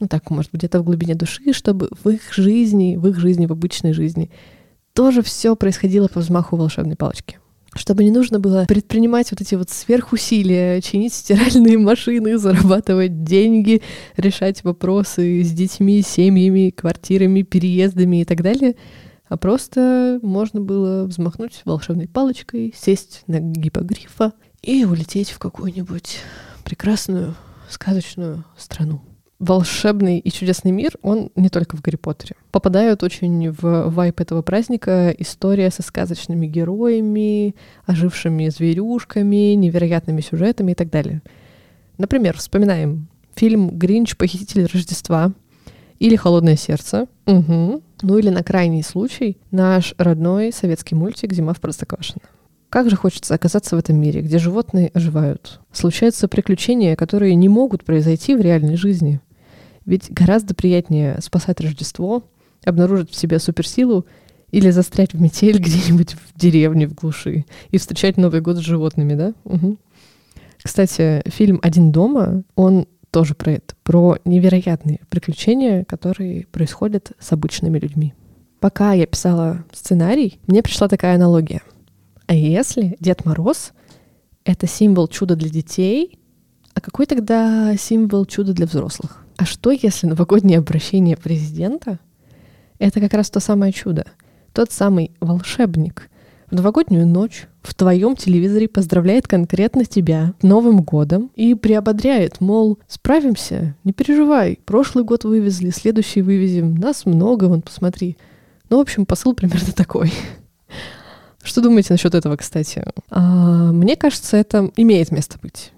ну 0.00 0.06
так, 0.06 0.30
может 0.30 0.52
быть, 0.52 0.60
где-то 0.60 0.80
в 0.80 0.84
глубине 0.84 1.14
души, 1.14 1.52
чтобы 1.52 1.88
в 2.04 2.08
их 2.08 2.32
жизни, 2.32 2.96
в 2.96 3.06
их 3.08 3.18
жизни, 3.18 3.46
в 3.46 3.52
обычной 3.52 3.92
жизни 3.92 4.30
тоже 4.98 5.22
все 5.22 5.54
происходило 5.54 6.08
по 6.08 6.18
взмаху 6.18 6.56
волшебной 6.56 6.96
палочки. 6.96 7.38
Чтобы 7.72 8.02
не 8.02 8.10
нужно 8.10 8.40
было 8.40 8.64
предпринимать 8.66 9.30
вот 9.30 9.40
эти 9.40 9.54
вот 9.54 9.70
сверхусилия, 9.70 10.80
чинить 10.80 11.14
стиральные 11.14 11.78
машины, 11.78 12.36
зарабатывать 12.36 13.22
деньги, 13.22 13.82
решать 14.16 14.64
вопросы 14.64 15.44
с 15.44 15.52
детьми, 15.52 16.02
семьями, 16.02 16.70
квартирами, 16.70 17.42
переездами 17.42 18.22
и 18.22 18.24
так 18.24 18.42
далее, 18.42 18.74
а 19.28 19.36
просто 19.36 20.18
можно 20.22 20.60
было 20.60 21.04
взмахнуть 21.04 21.62
волшебной 21.64 22.08
палочкой, 22.08 22.74
сесть 22.76 23.22
на 23.26 23.40
гипогрифа 23.40 24.32
и 24.62 24.84
улететь 24.84 25.30
в 25.30 25.38
какую-нибудь 25.38 26.18
прекрасную 26.64 27.34
сказочную 27.68 28.44
страну 28.56 29.02
волшебный 29.38 30.18
и 30.18 30.30
чудесный 30.30 30.72
мир, 30.72 30.94
он 31.02 31.30
не 31.36 31.48
только 31.48 31.76
в 31.76 31.80
Гарри 31.80 31.96
Поттере. 31.96 32.34
Попадают 32.50 33.02
очень 33.02 33.50
в 33.50 33.88
вайп 33.88 34.20
этого 34.20 34.42
праздника 34.42 35.14
история 35.18 35.70
со 35.70 35.82
сказочными 35.82 36.46
героями, 36.46 37.54
ожившими 37.86 38.48
зверюшками, 38.48 39.54
невероятными 39.54 40.20
сюжетами 40.20 40.72
и 40.72 40.74
так 40.74 40.90
далее. 40.90 41.22
Например, 41.98 42.36
вспоминаем 42.36 43.08
фильм 43.34 43.70
«Гринч. 43.70 44.16
Похититель 44.16 44.66
Рождества». 44.72 45.32
Или 45.98 46.16
«Холодное 46.16 46.56
сердце». 46.56 47.06
Угу. 47.26 47.82
Ну 48.02 48.18
или 48.18 48.28
на 48.30 48.44
крайний 48.44 48.82
случай 48.82 49.38
наш 49.50 49.94
родной 49.98 50.52
советский 50.52 50.94
мультик 50.94 51.32
«Зима 51.32 51.52
в 51.52 51.60
Простоквашино». 51.60 52.22
Как 52.70 52.90
же 52.90 52.96
хочется 52.96 53.34
оказаться 53.34 53.76
в 53.76 53.78
этом 53.78 53.98
мире, 53.98 54.20
где 54.20 54.38
животные 54.38 54.90
оживают. 54.92 55.60
Случаются 55.72 56.28
приключения, 56.28 56.96
которые 56.96 57.34
не 57.34 57.48
могут 57.48 57.84
произойти 57.84 58.34
в 58.34 58.40
реальной 58.40 58.76
жизни. 58.76 59.20
Ведь 59.86 60.10
гораздо 60.10 60.54
приятнее 60.54 61.18
спасать 61.22 61.60
Рождество, 61.60 62.24
обнаружить 62.64 63.10
в 63.10 63.16
себе 63.16 63.38
суперсилу 63.38 64.04
или 64.50 64.70
застрять 64.70 65.14
в 65.14 65.20
метель 65.20 65.58
где-нибудь 65.60 66.12
в 66.12 66.38
деревне, 66.38 66.86
в 66.86 66.94
глуши 66.94 67.46
и 67.70 67.78
встречать 67.78 68.18
Новый 68.18 68.42
год 68.42 68.58
с 68.58 68.60
животными, 68.60 69.14
да? 69.14 69.32
Угу. 69.44 69.78
Кстати, 70.62 71.22
фильм 71.26 71.60
«Один 71.62 71.90
дома», 71.90 72.42
он 72.54 72.86
тоже 73.10 73.34
про 73.34 73.52
это, 73.52 73.74
про 73.82 74.18
невероятные 74.24 75.00
приключения, 75.08 75.84
которые 75.84 76.46
происходят 76.46 77.12
с 77.18 77.32
обычными 77.32 77.78
людьми. 77.78 78.14
Пока 78.60 78.92
я 78.92 79.06
писала 79.06 79.64
сценарий, 79.72 80.40
мне 80.46 80.62
пришла 80.62 80.88
такая 80.88 81.14
аналогия. 81.14 81.62
А 82.26 82.34
если 82.34 82.96
Дед 83.00 83.24
Мороз— 83.24 83.72
это 84.44 84.66
символ 84.66 85.08
чуда 85.08 85.36
для 85.36 85.48
детей, 85.48 86.18
а 86.74 86.80
какой 86.80 87.06
тогда 87.06 87.76
символ 87.76 88.26
чуда 88.26 88.52
для 88.52 88.66
взрослых? 88.66 89.24
А 89.36 89.44
что, 89.44 89.70
если 89.70 90.06
новогоднее 90.06 90.58
обращение 90.58 91.16
президента— 91.16 92.00
это 92.78 93.00
как 93.00 93.14
раз 93.14 93.30
то 93.30 93.40
самое 93.40 93.72
чудо, 93.72 94.06
тот 94.52 94.72
самый 94.72 95.12
волшебник— 95.20 96.10
в 96.50 96.54
новогоднюю 96.54 97.06
ночь 97.06 97.46
в 97.62 97.74
твоем 97.74 98.16
телевизоре 98.16 98.68
поздравляет 98.68 99.28
конкретно 99.28 99.84
тебя 99.84 100.34
Новым 100.42 100.82
годом 100.82 101.30
и 101.36 101.54
приободряет, 101.54 102.40
мол, 102.40 102.78
справимся, 102.88 103.74
не 103.84 103.92
переживай, 103.92 104.58
прошлый 104.64 105.04
год 105.04 105.24
вывезли, 105.24 105.70
следующий 105.70 106.22
вывезем, 106.22 106.74
нас 106.76 107.04
много, 107.04 107.44
вон, 107.44 107.62
посмотри. 107.62 108.16
Ну, 108.70 108.78
в 108.78 108.80
общем, 108.80 109.06
посыл 109.06 109.34
примерно 109.34 109.72
такой. 109.74 110.12
Что 111.42 111.60
думаете 111.60 111.92
насчет 111.92 112.14
этого, 112.14 112.36
кстати? 112.36 112.84
А, 113.10 113.72
мне 113.72 113.96
кажется, 113.96 114.36
это 114.36 114.70
имеет 114.76 115.10
место 115.10 115.38
быть. 115.40 115.72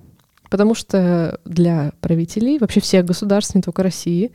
Потому 0.51 0.75
что 0.75 1.39
для 1.45 1.93
правителей, 2.01 2.59
вообще 2.59 2.81
всех 2.81 3.05
государств, 3.05 3.55
не 3.55 3.63
только 3.63 3.83
России, 3.83 4.33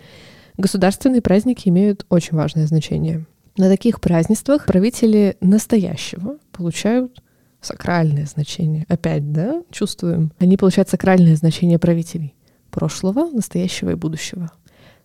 государственные 0.57 1.21
праздники 1.21 1.67
имеют 1.67 2.05
очень 2.09 2.37
важное 2.37 2.67
значение. 2.67 3.25
На 3.57 3.69
таких 3.69 4.01
празднествах 4.01 4.65
правители 4.65 5.37
настоящего 5.39 6.37
получают 6.51 7.21
сакральное 7.61 8.25
значение. 8.25 8.85
Опять, 8.89 9.31
да, 9.31 9.63
чувствуем? 9.71 10.31
Они 10.39 10.57
получают 10.57 10.89
сакральное 10.89 11.35
значение 11.35 11.79
правителей 11.79 12.35
прошлого, 12.69 13.29
настоящего 13.31 13.91
и 13.91 13.95
будущего. 13.95 14.51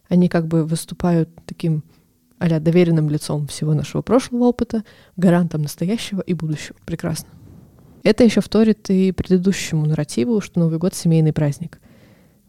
Они 0.09 0.29
как 0.29 0.49
бы 0.49 0.65
выступают 0.65 1.31
таким 1.47 1.85
а 2.41 2.59
доверенным 2.59 3.11
лицом 3.11 3.47
всего 3.47 3.75
нашего 3.75 4.01
прошлого 4.01 4.45
опыта, 4.45 4.83
гарантом 5.17 5.61
настоящего 5.61 6.23
и 6.23 6.33
будущего. 6.33 6.75
Прекрасно. 6.87 7.29
Это 8.03 8.25
еще 8.25 8.41
вторит 8.41 8.89
и 8.89 9.13
предыдущему 9.13 9.85
нарративу, 9.85 10.41
что 10.41 10.59
Новый 10.59 10.79
год— 10.79 10.95
семейный 10.97 11.35
праздник. 11.35 11.81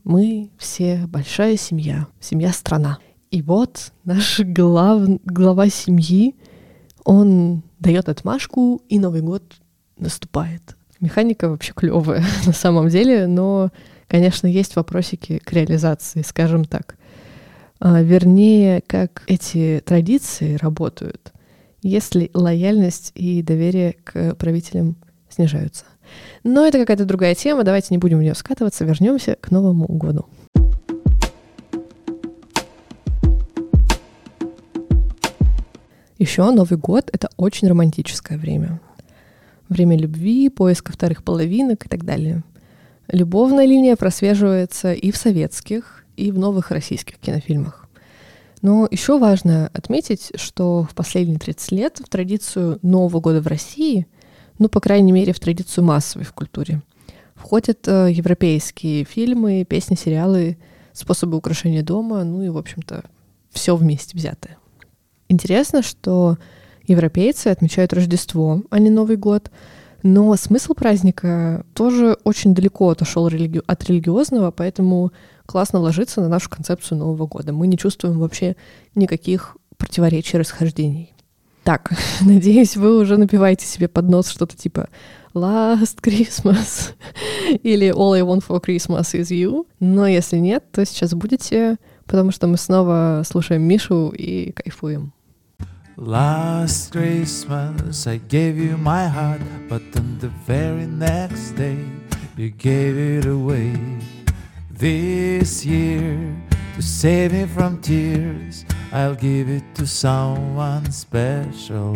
Мы 0.05 0.49
все 0.57 1.05
большая 1.07 1.57
семья, 1.57 2.07
семья-страна. 2.21 2.99
И 3.31 3.41
вот 3.41 3.93
наш 4.03 4.41
глав, 4.41 5.07
глава 5.23 5.69
семьи, 5.69 6.35
он 7.05 7.63
дает 7.79 8.09
отмашку, 8.09 8.81
и 8.89 8.99
Новый 8.99 9.21
год 9.21 9.43
наступает. 9.97 10.75
Механика 10.99 11.49
вообще 11.49 11.71
клевая 11.73 12.25
на 12.45 12.51
самом 12.51 12.89
деле, 12.89 13.27
но, 13.27 13.69
конечно, 14.07 14.47
есть 14.47 14.75
вопросики 14.75 15.39
к 15.39 15.53
реализации, 15.53 16.23
скажем 16.23 16.65
так. 16.65 16.97
А, 17.79 18.01
вернее, 18.01 18.81
как 18.85 19.23
эти 19.27 19.81
традиции 19.85 20.57
работают, 20.57 21.31
если 21.81 22.29
лояльность 22.33 23.13
и 23.15 23.41
доверие 23.41 23.93
к 24.03 24.35
правителям 24.35 24.97
снижаются. 25.29 25.85
Но 26.43 26.65
это 26.67 26.79
какая-то 26.79 27.05
другая 27.05 27.33
тема, 27.33 27.63
давайте 27.63 27.87
не 27.91 27.97
будем 27.97 28.19
в 28.19 28.21
нее 28.21 28.35
скатываться, 28.35 28.83
вернемся 28.83 29.37
к 29.39 29.51
Новому 29.51 29.87
году. 29.87 30.25
Еще 36.21 36.47
Новый 36.51 36.77
год— 36.77 37.09
это 37.13 37.31
очень 37.35 37.67
романтическое 37.67 38.37
время. 38.37 38.79
Время 39.69 39.97
любви, 39.97 40.49
поиска 40.49 40.91
вторых 40.91 41.23
половинок 41.23 41.87
и 41.87 41.89
так 41.89 42.05
далее. 42.05 42.43
Любовная 43.07 43.65
линия 43.65 43.95
просвеживается 43.95 44.93
и 44.93 45.09
в 45.09 45.17
советских, 45.17 46.05
и 46.17 46.31
в 46.31 46.37
новых 46.37 46.69
российских 46.69 47.17
кинофильмах. 47.17 47.89
Но 48.61 48.87
еще 48.91 49.17
важно 49.17 49.71
отметить, 49.73 50.31
что 50.35 50.83
в 50.83 50.93
последние 50.93 51.39
30 51.39 51.71
лет 51.71 51.97
в 51.97 52.07
традицию 52.07 52.77
Нового 52.83 53.19
года 53.19 53.41
в 53.41 53.47
России, 53.47 54.05
ну, 54.59 54.69
по 54.69 54.79
крайней 54.79 55.13
мере, 55.13 55.33
в 55.33 55.39
традицию 55.39 55.85
массовой 55.85 56.25
в 56.25 56.33
культуре, 56.33 56.83
входят 57.33 57.87
э, 57.87 58.11
европейские 58.11 59.05
фильмы, 59.05 59.65
песни, 59.67 59.95
сериалы, 59.95 60.59
способы 60.93 61.35
украшения 61.35 61.81
дома, 61.81 62.23
ну 62.23 62.43
и, 62.43 62.49
в 62.49 62.59
общем-то, 62.59 63.05
все 63.49 63.75
вместе 63.75 64.15
взятое. 64.15 64.60
Интересно, 65.31 65.81
что 65.81 66.37
европейцы 66.85 67.47
отмечают 67.47 67.93
Рождество, 67.93 68.63
а 68.69 68.79
не 68.79 68.89
Новый 68.89 69.15
год. 69.15 69.49
Но 70.03 70.35
смысл 70.35 70.73
праздника 70.73 71.65
тоже 71.73 72.17
очень 72.25 72.53
далеко 72.53 72.89
отошел 72.89 73.29
религи... 73.29 73.61
от 73.65 73.85
религиозного, 73.85 74.51
поэтому 74.51 75.13
классно 75.45 75.79
ложится 75.79 76.19
на 76.19 76.27
нашу 76.27 76.49
концепцию 76.49 76.97
Нового 76.97 77.27
года. 77.27 77.53
Мы 77.53 77.67
не 77.67 77.77
чувствуем 77.77 78.19
вообще 78.19 78.57
никаких 78.93 79.55
противоречий, 79.77 80.37
расхождений. 80.37 81.13
Так, 81.63 81.93
надеюсь, 82.21 82.75
вы 82.75 82.97
уже 82.97 83.15
напиваете 83.15 83.65
себе 83.65 83.87
под 83.87 84.09
нос 84.09 84.27
что-то 84.27 84.57
типа 84.57 84.89
Last 85.33 86.01
Christmas 86.03 86.91
или 87.63 87.89
All 87.89 88.17
I 88.17 88.21
Want 88.21 88.43
for 88.45 88.61
Christmas 88.61 89.13
is 89.13 89.29
You. 89.29 89.65
Но 89.79 90.07
если 90.07 90.39
нет, 90.39 90.65
то 90.73 90.85
сейчас 90.85 91.13
будете, 91.13 91.77
потому 92.05 92.31
что 92.31 92.47
мы 92.47 92.57
снова 92.57 93.23
слушаем 93.25 93.61
Мишу 93.61 94.09
и 94.09 94.51
кайфуем. 94.51 95.13
Last 96.01 96.93
Christmas 96.93 98.07
I 98.07 98.17
gave 98.17 98.57
you 98.57 98.75
my 98.75 99.07
heart, 99.07 99.41
but 99.69 99.83
on 99.95 100.17
the 100.17 100.29
very 100.47 100.87
next 100.87 101.51
day 101.51 101.77
you 102.35 102.49
gave 102.49 102.97
it 102.97 103.27
away. 103.27 103.77
This 104.71 105.63
year, 105.63 106.17
to 106.73 106.81
save 106.81 107.33
me 107.33 107.45
from 107.45 107.81
tears, 107.81 108.65
I'll 108.91 109.13
give 109.13 109.47
it 109.47 109.75
to 109.75 109.85
someone 109.85 110.91
special. 110.91 111.93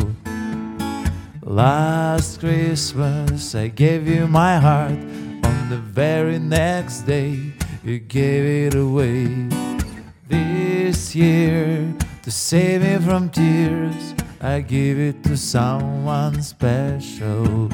Last 1.42 2.38
Christmas 2.38 3.56
I 3.56 3.66
gave 3.66 4.06
you 4.06 4.28
my 4.28 4.58
heart, 4.58 5.02
on 5.42 5.68
the 5.68 5.82
very 5.82 6.38
next 6.38 7.00
day 7.06 7.40
you 7.82 7.98
gave 7.98 8.70
it 8.70 8.78
away. 8.78 9.48
This 10.28 11.16
year, 11.16 11.92
to 12.26 12.32
save 12.32 12.82
me 12.82 12.98
from 13.06 13.30
tears, 13.30 14.12
I 14.40 14.60
give 14.60 14.98
it 14.98 15.22
to 15.22 15.36
someone 15.36 16.42
special. 16.42 17.68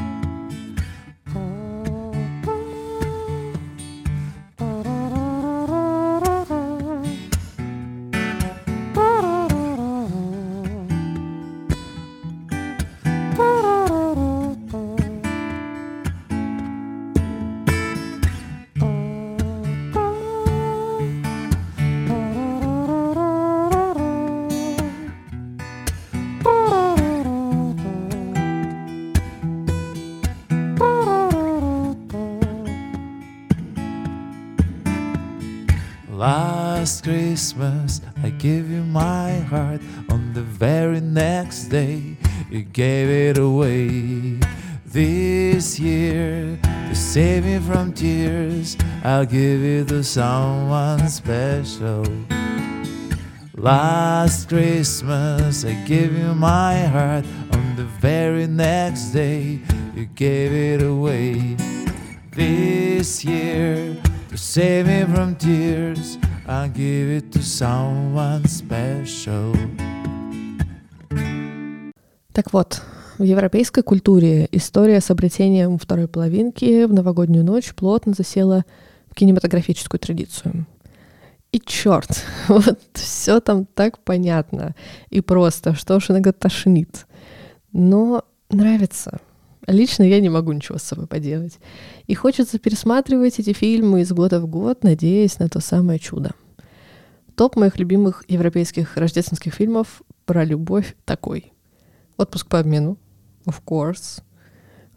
Give 49.33 49.65
it 49.65 49.89
to 49.89 50.05
someone 50.05 51.09
special 51.09 52.05
Last 53.57 54.49
Christmas 54.49 55.65
I 55.65 55.73
gave 55.87 56.13
you 56.19 56.35
my 56.35 56.77
heart 56.95 57.25
On 57.53 57.77
the 57.77 57.89
very 58.01 58.47
next 58.47 59.13
day 59.13 59.59
you 59.97 60.07
gave 60.15 60.53
it 60.53 60.83
away 60.83 61.57
This 62.37 63.25
year 63.25 63.97
to 64.33 64.39
save 64.39 64.87
me 64.87 65.05
from 65.05 65.37
tears, 65.37 66.17
I 66.47 66.69
give 66.69 67.11
it 67.11 67.31
to 67.33 67.43
someone 67.43 68.47
special. 68.49 69.55
Так 72.33 72.55
вот, 72.55 72.81
в 73.19 73.23
европейской 73.23 73.83
культуре 73.83 74.49
история 74.51 75.03
с 75.03 75.11
обретением 75.11 75.77
второй 75.77 76.09
половинки 76.09 76.87
в 76.87 76.95
новогоднюю 76.95 77.45
ночь 77.45 77.75
плотно 77.75 78.15
засела 78.15 78.65
кинематографическую 79.15 79.99
традицию. 79.99 80.67
И 81.53 81.61
черт, 81.61 82.25
вот 82.49 82.81
все 82.95 83.41
там 83.41 83.67
так 83.67 83.99
понятно 83.99 84.75
и 85.11 85.21
просто, 85.21 85.75
что 85.75 85.97
уж 85.97 86.11
иногда 86.11 86.33
тошнит. 86.33 87.07
Но 87.73 88.25
нравится. 88.51 89.21
Лично 89.67 90.03
я 90.03 90.21
не 90.21 90.29
могу 90.29 90.53
ничего 90.53 90.79
с 90.79 90.83
собой 90.83 91.07
поделать. 91.07 91.59
И 92.07 92.15
хочется 92.15 92.59
пересматривать 92.59 93.39
эти 93.39 93.53
фильмы 93.53 94.01
из 94.01 94.11
года 94.13 94.41
в 94.41 94.47
год, 94.47 94.83
надеясь 94.83 95.39
на 95.39 95.49
то 95.49 95.61
самое 95.61 95.99
чудо. 95.99 96.33
Топ 97.37 97.57
моих 97.57 97.79
любимых 97.79 98.25
европейских 98.29 98.97
рождественских 98.97 99.55
фильмов 99.55 100.03
про 100.25 100.45
любовь 100.45 100.97
такой. 101.05 101.53
«Отпуск 102.17 102.49
по 102.49 102.59
обмену», 102.59 102.99
of 103.47 103.63
course, 103.65 104.23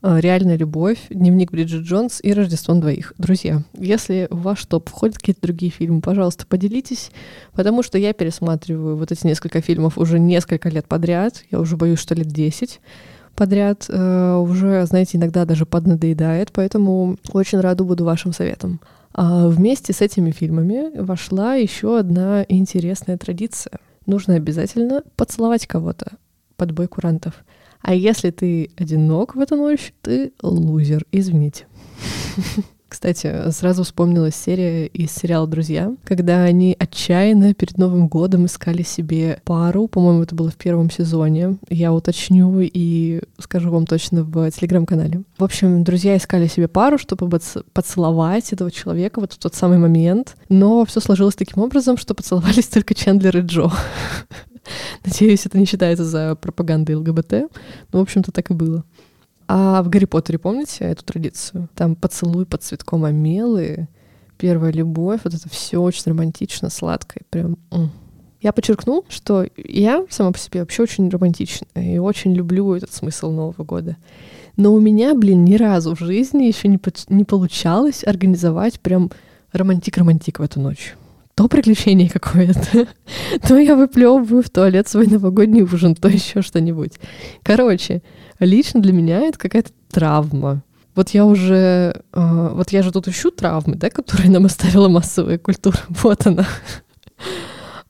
«Реальная 0.05 0.55
любовь», 0.55 0.99
«Дневник 1.09 1.51
Бриджит 1.51 1.83
Джонс» 1.83 2.19
и 2.21 2.31
«Рождество 2.31 2.75
двоих». 2.75 3.13
Друзья, 3.17 3.63
если 3.73 4.27
в 4.29 4.43
ваш 4.43 4.63
топ 4.65 4.89
входят 4.89 5.17
какие-то 5.17 5.41
другие 5.41 5.71
фильмы, 5.71 6.01
пожалуйста, 6.01 6.45
поделитесь, 6.45 7.09
потому 7.53 7.81
что 7.81 7.97
я 7.97 8.13
пересматриваю 8.13 8.97
вот 8.97 9.11
эти 9.11 9.25
несколько 9.25 9.61
фильмов 9.61 9.97
уже 9.97 10.19
несколько 10.19 10.69
лет 10.69 10.87
подряд, 10.87 11.43
я 11.49 11.59
уже 11.59 11.75
боюсь, 11.75 11.97
что 11.97 12.13
лет 12.13 12.27
10, 12.27 12.81
подряд 13.35 13.85
э, 13.89 14.35
уже, 14.35 14.85
знаете, 14.85 15.17
иногда 15.17 15.43
даже 15.45 15.65
поднадоедает, 15.65 16.51
поэтому 16.51 17.17
очень 17.33 17.59
рада 17.59 17.83
буду 17.83 18.05
вашим 18.05 18.31
советам. 18.31 18.81
А 19.11 19.47
вместе 19.47 19.91
с 19.91 20.01
этими 20.01 20.31
фильмами 20.31 20.95
вошла 20.99 21.55
еще 21.55 21.97
одна 21.97 22.45
интересная 22.47 23.17
традиция. 23.17 23.79
Нужно 24.05 24.35
обязательно 24.35 25.03
поцеловать 25.15 25.65
кого-то 25.65 26.11
под 26.57 26.73
бой 26.73 26.87
курантов. 26.87 27.33
А 27.87 27.93
если 27.93 28.31
ты 28.31 28.71
одинок 28.77 29.35
в 29.35 29.39
эту 29.39 29.57
ночь, 29.57 29.93
ты 30.01 30.33
лузер, 30.41 31.05
извините. 31.11 31.67
Кстати, 32.89 33.51
сразу 33.51 33.83
вспомнилась 33.83 34.35
серия 34.35 34.87
из 34.87 35.11
сериала 35.11 35.45
«Друзья», 35.45 35.93
когда 36.03 36.41
они 36.41 36.75
отчаянно 36.79 37.53
перед 37.53 37.77
Новым 37.77 38.07
годом 38.07 38.47
искали 38.47 38.81
себе 38.81 39.39
пару. 39.43 39.87
По-моему, 39.87 40.23
это 40.23 40.33
было 40.33 40.49
в 40.49 40.55
первом 40.55 40.89
сезоне. 40.89 41.57
Я 41.69 41.93
уточню 41.93 42.59
и 42.61 43.21
скажу 43.37 43.69
вам 43.69 43.85
точно 43.85 44.23
в 44.23 44.49
телеграм-канале. 44.49 45.21
В 45.37 45.43
общем, 45.43 45.83
друзья 45.83 46.17
искали 46.17 46.47
себе 46.47 46.67
пару, 46.67 46.97
чтобы 46.97 47.39
поцеловать 47.71 48.51
этого 48.51 48.71
человека 48.71 49.19
вот 49.19 49.33
в 49.33 49.37
тот 49.37 49.53
самый 49.53 49.77
момент. 49.77 50.37
Но 50.49 50.85
все 50.85 51.01
сложилось 51.01 51.35
таким 51.35 51.61
образом, 51.61 51.97
что 51.97 52.15
поцеловались 52.15 52.67
только 52.69 52.95
Чендлер 52.95 53.37
и 53.37 53.41
Джо. 53.41 53.71
Надеюсь, 55.03 55.45
это 55.45 55.57
не 55.57 55.65
считается 55.65 56.03
за 56.05 56.35
пропагандой 56.35 56.95
ЛГБТ. 56.95 57.31
Ну, 57.91 57.99
в 57.99 58.01
общем-то, 58.01 58.31
так 58.31 58.51
и 58.51 58.53
было. 58.53 58.83
А 59.47 59.83
в 59.83 59.89
Гарри 59.89 60.05
Поттере 60.05 60.39
помните 60.39 60.85
эту 60.85 61.05
традицию? 61.05 61.69
Там 61.75 61.95
поцелуй 61.95 62.45
под 62.45 62.63
цветком 62.63 63.05
омелы, 63.05 63.87
первая 64.37 64.71
любовь, 64.71 65.21
вот 65.23 65.33
это 65.33 65.49
все 65.49 65.77
очень 65.77 66.03
романтично, 66.07 66.69
сладко, 66.69 67.21
прям. 67.29 67.57
Я 68.41 68.51
подчеркну, 68.53 69.05
что 69.09 69.47
я 69.57 70.05
сама 70.09 70.31
по 70.31 70.37
себе 70.37 70.59
вообще 70.59 70.83
очень 70.83 71.09
романтичная 71.09 71.95
и 71.95 71.97
очень 71.97 72.33
люблю 72.33 72.73
этот 72.73 72.93
смысл 72.93 73.31
Нового 73.31 73.63
года. 73.63 73.97
Но 74.55 74.73
у 74.73 74.79
меня, 74.79 75.15
блин, 75.15 75.43
ни 75.45 75.55
разу 75.55 75.95
в 75.95 75.99
жизни 75.99 76.43
еще 76.43 76.67
не, 76.67 76.77
по 76.77 76.91
не 77.09 77.23
получалось 77.23 78.03
организовать 78.03 78.79
прям 78.79 79.11
романтик-романтик 79.51 80.39
в 80.39 80.43
эту 80.43 80.59
ночь. 80.59 80.95
То 81.35 81.49
приключение 81.49 82.09
какое-то, 82.09 82.87
то 83.47 83.57
я 83.57 83.75
выплевываю 83.75 84.41
в 84.41 84.49
туалет 84.49 84.87
свой 84.87 85.07
новогодний 85.07 85.63
ужин, 85.63 85.95
то 85.95 86.07
еще 86.07 86.41
что-нибудь. 86.41 86.93
Короче, 87.43 88.01
лично 88.39 88.81
для 88.81 88.93
меня 88.93 89.19
это 89.19 89.37
какая-то 89.37 89.71
травма. 89.91 90.63
Вот 90.95 91.09
я 91.09 91.25
уже, 91.25 92.03
э, 92.13 92.49
вот 92.53 92.71
я 92.71 92.81
же 92.81 92.91
тут 92.91 93.09
ищу 93.09 93.29
травмы, 93.31 93.75
да, 93.75 93.89
которые 93.89 94.29
нам 94.29 94.45
оставила 94.45 94.87
массовая 94.87 95.37
культура. 95.37 95.77
Вот 95.89 96.25
она. 96.25 96.47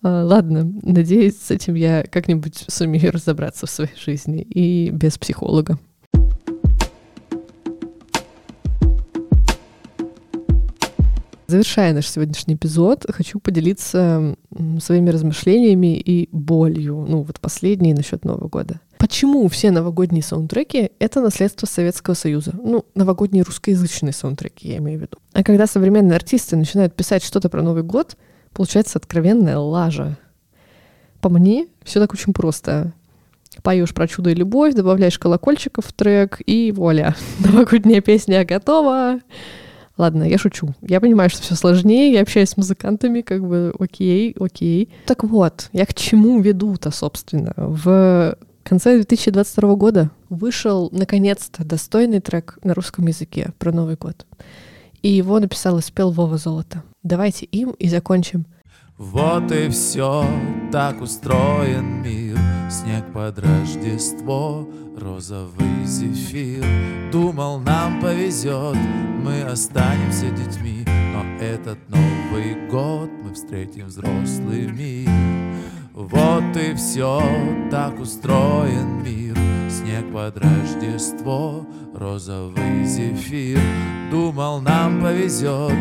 А, 0.01 0.23
ладно, 0.23 0.71
надеюсь, 0.81 1.39
с 1.39 1.51
этим 1.51 1.75
я 1.75 2.03
как-нибудь 2.03 2.65
сумею 2.67 3.12
разобраться 3.12 3.67
в 3.67 3.69
своей 3.69 3.95
жизни 3.95 4.41
и 4.41 4.89
без 4.89 5.17
психолога. 5.19 5.77
Завершая 11.47 11.93
наш 11.93 12.08
сегодняшний 12.08 12.55
эпизод, 12.55 13.05
хочу 13.10 13.39
поделиться 13.39 14.36
своими 14.79 15.12
размышлениями 15.12 15.95
и 15.97 16.27
болью, 16.31 17.05
ну 17.08 17.21
вот 17.21 17.39
последние 17.39 17.93
насчет 17.93 18.25
Нового 18.25 18.47
года. 18.47 18.79
Почему 18.97 19.47
все 19.49 19.69
новогодние 19.69 20.23
саундтреки— 20.23 20.89
это 20.99 21.21
наследство 21.21 21.67
Советского 21.67 22.15
Союза? 22.15 22.53
Ну, 22.53 22.86
новогодние 22.95 23.43
русскоязычные 23.43 24.13
саундтреки, 24.13 24.69
я 24.69 24.77
имею 24.77 24.97
в 24.97 25.01
виду. 25.03 25.17
А 25.34 25.43
когда 25.43 25.67
современные 25.67 26.15
артисты 26.15 26.55
начинают 26.55 26.95
писать 26.95 27.23
что-то 27.23 27.49
про 27.49 27.62
Новый 27.62 27.84
год, 27.84 28.17
получается 28.51 28.97
откровенная 28.97 29.60
лажа. 29.60 30.17
По 31.21 31.29
мне, 31.29 31.67
все 31.84 31.99
так 31.99 32.13
очень 32.13 32.34
просто. 32.34 32.93
Поешь 33.62 33.93
про 33.93 34.08
чудо 34.08 34.31
и 34.31 34.36
любовь, 34.36 34.73
добавляешь 34.73 35.19
колокольчиков 35.19 35.86
в 35.86 35.93
трек, 35.93 36.41
и 36.45 36.71
вуаля, 36.71 37.15
новогодняя 37.39 38.01
песня 38.01 38.43
готова. 38.43 39.19
Ладно, 39.97 40.23
я 40.23 40.38
шучу. 40.38 40.73
Я 40.81 40.99
понимаю, 40.99 41.29
что 41.29 41.41
все 41.41 41.55
сложнее, 41.55 42.12
я 42.12 42.21
общаюсь 42.21 42.49
с 42.49 42.58
музыкантами, 42.58 43.21
как 43.21 43.47
бы 43.47 43.73
окей, 43.79 44.36
окей. 44.39 44.89
Так 45.05 45.23
вот, 45.23 45.69
я 45.71 45.86
к 45.86 45.93
чему 45.93 46.39
веду-то, 46.41 46.91
собственно? 46.91 47.53
В 47.55 48.38
конце 48.63 48.95
2022 48.95 49.75
года 49.75 50.12
вышел, 50.29 50.89
наконец-то, 50.91 51.63
достойный 51.63 52.19
трек 52.19 52.60
на 52.63 52.73
русском 52.73 53.08
языке 53.08 53.53
про 53.58 53.71
Новый 53.71 53.95
год. 53.95 54.25
И 55.01 55.10
его 55.10 55.39
написал 55.39 55.77
и 55.77 55.81
спел 55.81 56.12
Вова 56.12 56.38
Золото. 56.38 56.84
Давайте 57.03 57.45
им 57.45 57.71
и 57.71 57.88
закончим. 57.88 58.47
Вот 58.97 59.51
и 59.51 59.69
все, 59.69 60.25
так 60.71 61.01
устроен 61.01 62.01
мир, 62.01 62.24
снег 62.69 63.06
под 63.13 63.39
Рождество, 63.39 64.67
розовый 64.97 65.86
зефир. 65.86 66.63
Думал, 67.12 67.60
нам 67.60 68.01
повезет, 68.01 68.78
мы 69.23 69.43
останемся 69.43 70.30
детьми, 70.32 70.86
но 70.86 71.23
этот 71.43 71.78
Новый 71.89 72.67
год 72.69 73.10
мы 73.23 73.34
встретим 73.34 73.88
взрослыми. 73.88 75.08
Вот 75.93 76.58
и 76.58 76.73
все, 76.73 77.21
так 77.71 77.99
устроен 77.99 79.01
мир, 79.04 79.38
снег 79.69 80.12
под 80.12 80.38
Рождество, 80.38 81.65
розовый 81.93 82.86
зефир. 82.86 83.60
Думал, 84.12 84.62
нам 84.62 85.01
повезет, 85.01 85.71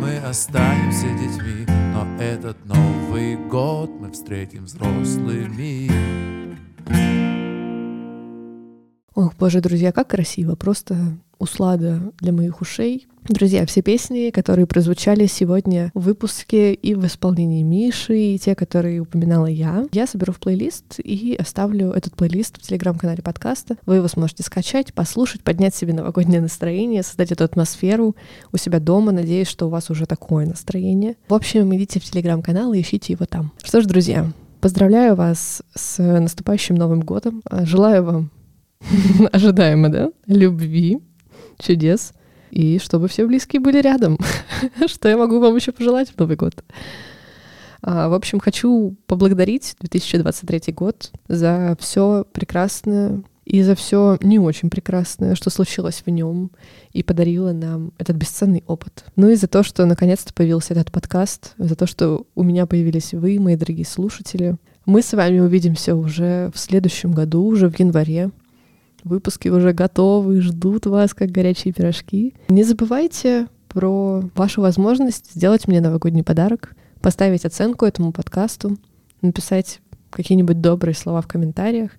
мы 0.00 0.18
останемся 0.18 1.08
детьми, 1.08 1.66
но 1.66 2.06
этот 2.22 2.56
Новый 2.64 3.36
год 3.36 3.90
мы 4.00 4.12
встретим 4.12 4.64
взрослыми. 4.64 6.33
Ох, 9.14 9.34
боже, 9.38 9.60
друзья, 9.60 9.92
как 9.92 10.08
красиво. 10.08 10.56
Просто 10.56 10.96
услада 11.38 12.12
для 12.20 12.32
моих 12.32 12.60
ушей. 12.60 13.06
Друзья, 13.28 13.64
все 13.64 13.80
песни, 13.80 14.30
которые 14.30 14.66
прозвучали 14.66 15.26
сегодня 15.26 15.90
в 15.94 16.00
выпуске 16.00 16.74
и 16.74 16.94
в 16.94 17.06
исполнении 17.06 17.62
Миши, 17.62 18.16
и 18.16 18.38
те, 18.38 18.54
которые 18.54 19.00
упоминала 19.00 19.46
я, 19.46 19.86
я 19.92 20.06
соберу 20.06 20.32
в 20.32 20.40
плейлист 20.40 20.98
и 20.98 21.34
оставлю 21.38 21.90
этот 21.92 22.16
плейлист 22.16 22.58
в 22.58 22.62
телеграм-канале 22.62 23.22
подкаста. 23.22 23.76
Вы 23.86 23.96
его 23.96 24.08
сможете 24.08 24.42
скачать, 24.42 24.92
послушать, 24.92 25.42
поднять 25.42 25.74
себе 25.74 25.94
новогоднее 25.94 26.42
настроение, 26.42 27.02
создать 27.02 27.32
эту 27.32 27.44
атмосферу 27.44 28.14
у 28.52 28.56
себя 28.58 28.78
дома. 28.78 29.12
Надеюсь, 29.12 29.48
что 29.48 29.66
у 29.66 29.70
вас 29.70 29.88
уже 29.90 30.06
такое 30.06 30.44
настроение. 30.44 31.16
В 31.28 31.34
общем, 31.34 31.74
идите 31.74 32.00
в 32.00 32.04
телеграм-канал 32.04 32.74
и 32.74 32.80
ищите 32.80 33.14
его 33.14 33.24
там. 33.24 33.52
Что 33.62 33.80
ж, 33.80 33.86
друзья, 33.86 34.30
поздравляю 34.64 35.14
вас 35.14 35.62
с 35.74 36.02
наступающим 36.02 36.74
Новым 36.74 37.00
годом. 37.00 37.42
Желаю 37.50 38.02
вам 38.02 38.30
ожидаемо, 39.30 39.90
да? 39.90 40.10
Любви, 40.26 41.00
чудес, 41.58 42.14
и 42.50 42.78
чтобы 42.78 43.08
все 43.08 43.26
близкие 43.26 43.60
были 43.60 43.82
рядом. 43.82 44.18
Что 44.86 45.10
я 45.10 45.18
могу 45.18 45.38
вам 45.38 45.54
еще 45.54 45.70
пожелать 45.70 46.08
в 46.08 46.18
Новый 46.18 46.36
год? 46.36 46.64
А, 47.82 48.08
в 48.08 48.14
общем, 48.14 48.40
хочу 48.40 48.96
поблагодарить 49.06 49.76
2023 49.80 50.72
год 50.72 51.12
за 51.28 51.76
все 51.78 52.24
прекрасное 52.32 53.22
и 53.44 53.62
за 53.62 53.74
все 53.74 54.18
не 54.22 54.38
очень 54.38 54.70
прекрасное, 54.70 55.34
что 55.34 55.50
случилось 55.50 56.02
в 56.04 56.10
нем 56.10 56.50
и 56.92 57.02
подарило 57.02 57.52
нам 57.52 57.92
этот 57.98 58.16
бесценный 58.16 58.64
опыт. 58.66 59.04
Ну 59.16 59.28
и 59.28 59.34
за 59.34 59.48
то, 59.48 59.62
что 59.62 59.84
наконец-то 59.84 60.32
появился 60.32 60.72
этот 60.72 60.90
подкаст, 60.90 61.54
за 61.58 61.76
то, 61.76 61.86
что 61.86 62.26
у 62.34 62.42
меня 62.42 62.66
появились 62.66 63.12
вы, 63.12 63.38
мои 63.38 63.56
дорогие 63.56 63.86
слушатели. 63.86 64.56
Мы 64.86 65.02
с 65.02 65.12
вами 65.12 65.40
увидимся 65.40 65.94
уже 65.94 66.50
в 66.54 66.58
следующем 66.58 67.12
году, 67.12 67.44
уже 67.44 67.68
в 67.68 67.78
январе. 67.78 68.30
Выпуски 69.02 69.48
уже 69.48 69.72
готовы, 69.72 70.40
ждут 70.40 70.86
вас, 70.86 71.12
как 71.12 71.30
горячие 71.30 71.74
пирожки. 71.74 72.34
Не 72.48 72.64
забывайте 72.64 73.48
про 73.68 74.22
вашу 74.34 74.62
возможность 74.62 75.32
сделать 75.34 75.68
мне 75.68 75.80
новогодний 75.80 76.22
подарок. 76.22 76.74
поставить 77.04 77.44
оценку 77.44 77.84
этому 77.84 78.12
подкасту, 78.12 78.78
написать 79.20 79.80
какие-нибудь 80.08 80.62
добрые 80.62 80.94
слова 80.94 81.20
в 81.20 81.26
комментариях 81.26 81.90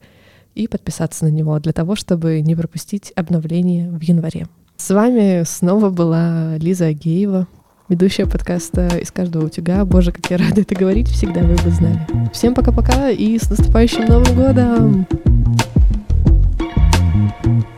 и 0.56 0.68
подписаться 0.68 1.26
на 1.26 1.30
него 1.30 1.60
для 1.60 1.74
того, 1.74 1.96
чтобы 1.96 2.42
не 2.42 2.56
пропустить 2.56 3.12
обновление 3.16 3.92
в 3.92 4.02
январе. 4.02 4.48
С 4.78 4.94
вами 4.94 5.44
снова 5.46 5.90
была 5.90 6.58
Лиза 6.58 6.88
Агеева, 6.88 7.48
ведущая 7.88 8.26
подкаста 8.26 8.88
«Из 8.98 9.12
каждого 9.12 9.46
утюга». 9.46 9.86
Боже, 9.86 10.12
как 10.12 10.30
я 10.32 10.38
рада 10.38 10.62
это 10.62 10.76
говорить, 10.76 11.10
всегда 11.10 11.42
вы 11.42 11.56
бы 11.56 11.70
знали. 11.70 12.00
Всем 12.34 12.54
пока-пока 12.54 13.10
и 13.10 13.38
с 13.38 13.50
наступающим 13.50 14.06
Новым 14.06 14.36
годом! 14.36 15.08
thank 17.44 17.66
you 17.66 17.75